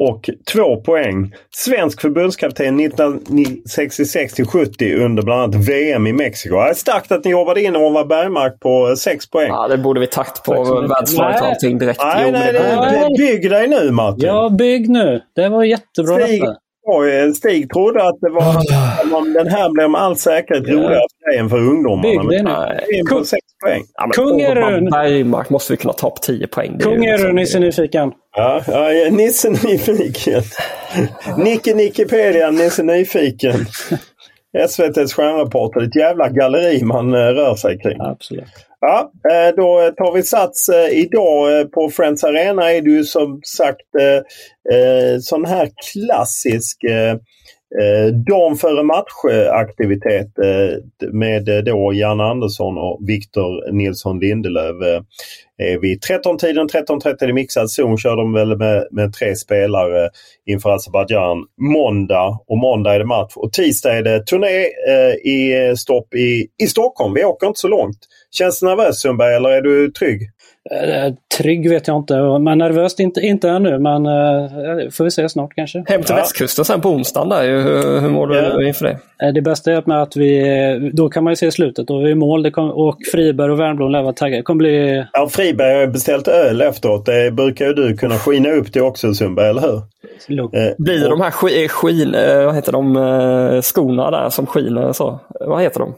Och 0.00 0.30
2 0.52 0.76
poäng. 0.76 1.32
Svensk 1.50 2.00
förbundskapten 2.00 2.80
1966 2.80 4.34
till 4.34 4.46
70 4.46 4.94
under 4.94 5.22
bland 5.22 5.40
annat 5.42 5.68
VM 5.68 6.06
i 6.06 6.12
Mexiko. 6.12 6.54
Det 6.56 6.62
är 6.70 6.74
starkt 6.74 7.12
att 7.12 7.24
ni 7.24 7.30
jobbade 7.30 7.62
in 7.62 7.76
Orvar 7.76 8.04
Bergmark 8.04 8.60
på 8.60 8.96
6 8.96 9.30
poäng. 9.30 9.48
Ja, 9.48 9.68
det 9.68 9.78
borde 9.78 10.00
vi 10.00 10.06
takt 10.06 10.44
på. 10.44 10.52
Världslaget 10.52 11.36
och 11.36 11.42
Nej. 11.42 11.50
allting 11.50 11.78
direkt. 11.78 12.00
Nej, 12.02 12.22
Jo, 12.26 12.32
nej, 12.32 12.52
det, 12.52 13.08
bygg 13.18 13.50
dig 13.50 13.68
nu 13.68 13.90
Martin. 13.90 14.26
Ja, 14.26 14.48
bygg 14.58 14.90
nu. 14.90 15.20
Det 15.34 15.48
var 15.48 15.64
jättebra 15.64 16.26
Stig, 16.26 16.42
detta. 16.42 17.34
Stig 17.34 17.70
trodde 17.70 18.08
att 18.08 18.20
det 18.20 18.30
var 18.30 18.56
om 19.18 19.32
den 19.32 19.46
här 19.46 19.70
blev 19.70 19.90
med 19.90 20.00
all 20.00 20.16
säkerhet 20.16 20.64
Ja. 20.66 20.74
roligare 20.74 21.00
för 21.24 21.30
dig 21.30 21.38
än 21.38 21.48
för 21.48 21.58
ungdomarna. 21.58 22.02
Bygg 22.02 22.30
det 22.30 22.42
nu. 22.42 23.10
Nej. 23.66 23.76
in 23.76 23.82
på 23.82 23.82
6 23.82 23.84
poäng. 23.84 23.84
Ja, 23.94 24.06
men 24.06 24.12
Kung 24.12 24.40
är 24.40 24.54
du. 24.80 24.90
Bergmark 24.90 25.50
måste 25.50 25.72
vi 25.72 25.76
kunna 25.76 25.92
ta 25.92 26.10
på 26.10 26.16
10 26.16 26.46
poäng. 26.46 26.74
Är 26.74 26.78
Kung 26.80 27.04
är 27.04 27.12
liksom- 27.12 27.26
du, 27.26 27.32
Nisse 27.32 27.58
Nyfiken. 27.58 28.12
Ja, 28.36 28.62
ja, 28.66 29.10
Nisse 29.10 29.50
Nyfiken. 29.50 30.42
Nicke 31.38 31.74
Nikipedia, 31.74 32.50
Nisse 32.50 32.82
Nyfiken. 32.82 33.66
SVTs 34.58 35.12
stjärnreporter. 35.12 35.80
Ett 35.80 35.96
jävla 35.96 36.28
galleri 36.28 36.82
man 36.84 37.14
eh, 37.14 37.18
rör 37.18 37.54
sig 37.54 37.78
kring. 37.78 38.00
Absolut. 38.00 38.44
Ja, 38.80 39.10
eh, 39.32 39.54
då 39.56 39.92
tar 39.96 40.12
vi 40.14 40.22
sats. 40.22 40.68
Eh, 40.68 40.98
Idag 40.98 41.58
eh, 41.60 41.64
på 41.64 41.90
Friends 41.90 42.24
Arena 42.24 42.72
är 42.72 42.82
det 42.82 42.90
ju 42.90 43.04
som 43.04 43.40
sagt 43.56 43.94
eh, 44.00 44.16
eh, 44.78 45.18
sån 45.20 45.44
här 45.44 45.70
klassisk 45.92 46.76
eh, 47.80 48.54
före 48.56 48.82
matchaktivitet 48.82 50.38
eh, 50.38 51.08
med 51.12 51.48
eh, 51.48 51.58
då 51.58 51.92
Jan 51.94 52.20
Andersson 52.20 52.78
och 52.78 53.00
Victor 53.08 53.72
Nilsson 53.72 54.20
Lindelöf. 54.20 54.82
Eh, 54.82 55.02
är 55.58 55.78
vid 55.78 56.02
13-tiden, 56.02 56.68
13.30 56.68 57.28
i 57.28 57.32
mixad 57.32 57.70
zon 57.70 57.98
kör 57.98 58.16
de 58.16 58.32
väl 58.32 58.56
med, 58.56 58.86
med 58.90 59.12
tre 59.12 59.36
spelare 59.36 60.10
inför 60.46 60.70
Azerbajdzjan. 60.70 61.44
Måndag 61.60 62.38
och 62.46 62.58
måndag 62.58 62.94
är 62.94 62.98
det 62.98 63.04
match 63.04 63.32
och 63.36 63.52
tisdag 63.52 63.96
är 63.96 64.02
det 64.02 64.26
turné 64.26 64.64
eh, 64.88 65.32
i 65.32 65.74
stopp 65.76 66.14
i, 66.14 66.46
i 66.62 66.66
Stockholm. 66.66 67.14
Vi 67.14 67.24
åker 67.24 67.46
inte 67.46 67.60
så 67.60 67.68
långt. 67.68 67.98
Känns 68.30 68.60
det 68.60 68.66
nervöst 68.66 69.00
Sundberg 69.00 69.34
eller 69.34 69.50
är 69.50 69.62
du 69.62 69.90
trygg? 69.90 70.30
Eh, 70.70 71.14
Trygg 71.38 71.70
vet 71.70 71.88
jag 71.88 71.96
inte, 71.96 72.14
men 72.38 72.58
nervöst 72.58 73.00
inte, 73.00 73.20
inte 73.20 73.48
ännu. 73.48 73.78
Men 73.78 74.06
eh, 74.06 74.90
får 74.90 75.04
vi 75.04 75.10
se 75.10 75.28
snart 75.28 75.54
kanske. 75.54 75.78
Hem 75.86 76.02
till 76.02 76.14
Ja. 76.14 76.16
västkusten 76.16 76.64
sen 76.64 76.80
på 76.80 76.88
onsdagen. 76.88 77.28
Där. 77.28 77.44
Hur, 77.44 78.00
hur 78.00 78.08
mår 78.10 78.26
du 78.26 78.36
Ja. 78.36 78.60
Eh, 78.62 78.68
inför 78.68 78.84
det? 79.18 79.32
Det 79.32 79.40
bästa 79.42 79.72
är 79.72 79.82
med 79.86 80.02
att 80.02 80.16
vi, 80.16 80.90
då 80.94 81.08
kan 81.08 81.24
man 81.24 81.32
ju 81.32 81.36
se 81.36 81.50
slutet. 81.52 81.86
Då 81.86 82.00
är 82.00 82.04
vi 82.04 82.10
i 82.10 82.14
mål 82.14 82.42
det 82.42 82.50
kom, 82.50 82.70
och 82.70 82.96
Friberg 83.12 83.50
och 83.50 83.60
Wernbloom 83.60 83.90
lär 83.92 84.02
vara 84.02 84.12
taggade. 84.12 84.36
Det 84.38 84.42
kommer 84.42 84.58
bli 84.58 85.04
Ja, 85.12 85.28
Friberg 85.28 85.78
har 85.80 85.86
beställt 85.86 86.28
öl 86.28 86.60
efteråt. 86.60 87.06
Det 87.06 87.30
brukar 87.34 87.66
ju 87.66 87.72
du 87.74 87.96
kunna 87.96 88.14
skina 88.18 88.50
upp 88.50 88.72
det 88.72 88.80
också 88.80 89.14
Sundberg, 89.14 89.48
eller 89.50 89.60
hur? 89.62 89.82
lugnt. 90.34 90.54
Eh, 90.54 90.66
Blir 90.78 91.04
och- 91.04 91.10
de 91.10 91.20
här 91.20 91.30
sk- 91.30 91.68
skin, 91.68 92.14
eh, 92.14 92.44
vad 92.44 92.54
heter 92.54 92.72
de, 92.72 92.96
eh, 92.96 93.60
skorna 93.62 94.10
där 94.10 94.30
som 94.30 94.46
skiner 94.46 94.92
så? 94.92 95.20
Vad 95.40 95.62
heter 95.62 95.80
de? 95.80 95.94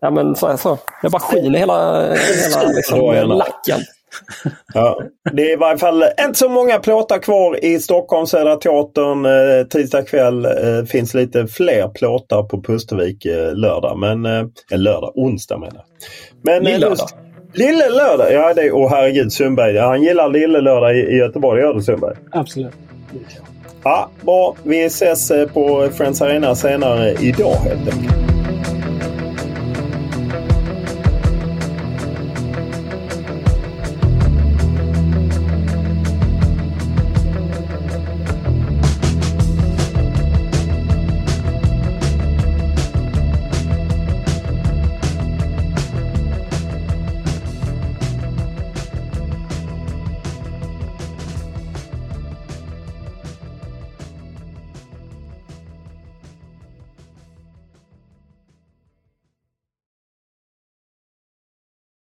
Ja 0.00 0.10
men 0.10 0.34
så, 0.36 0.46
här, 0.48 0.56
så. 0.56 0.78
Det 1.02 1.08
bara 1.10 1.20
skiner 1.20 1.58
hela, 1.58 2.00
hela 2.02 2.68
liksom, 2.76 3.28
lacken. 3.38 3.80
Ja, 4.74 5.02
det 5.32 5.42
är 5.42 5.52
i 5.52 5.56
varje 5.56 5.78
fall 5.78 6.04
inte 6.26 6.38
så 6.38 6.48
många 6.48 6.78
plåtar 6.78 7.18
kvar 7.18 7.64
i 7.64 7.78
Stockholm, 7.78 8.26
Södra 8.26 8.56
Teatern. 8.56 9.24
Eh, 9.26 9.66
tisdag 9.66 10.02
kväll 10.02 10.44
eh, 10.44 10.84
finns 10.88 11.14
lite 11.14 11.46
fler 11.46 11.88
plåtar 11.88 12.42
på 12.42 12.62
Pustervik 12.62 13.24
eh, 13.24 13.54
lördag. 13.54 13.98
Men, 13.98 14.26
eh, 14.26 14.46
lördag, 14.78 15.12
onsdag 15.14 15.58
menar 15.58 15.74
jag. 15.74 15.84
Men, 16.42 16.66
eh, 16.66 16.72
Lillördag. 16.72 17.08
Lille 17.54 17.88
lördag, 17.88 18.32
ja 18.32 18.54
det 18.54 18.62
är, 18.62 18.72
åh 18.72 18.90
herregud 18.90 19.32
Sundberg. 19.32 19.74
Ja, 19.74 19.86
han 19.86 20.02
gillar 20.02 20.28
Lille 20.28 20.60
lördag 20.60 20.96
i, 20.96 21.00
i 21.00 21.16
Göteborg, 21.16 21.60
gör 21.60 21.74
du 21.74 21.82
Sundberg? 21.82 22.16
Absolut. 22.30 22.72
Ja, 23.84 24.10
bra. 24.20 24.56
Vi 24.62 24.84
ses 24.84 25.32
på 25.54 25.88
Friends 25.92 26.22
Arena 26.22 26.54
senare 26.54 27.12
idag 27.20 27.54
helt 27.54 27.94
enkelt. 27.94 28.31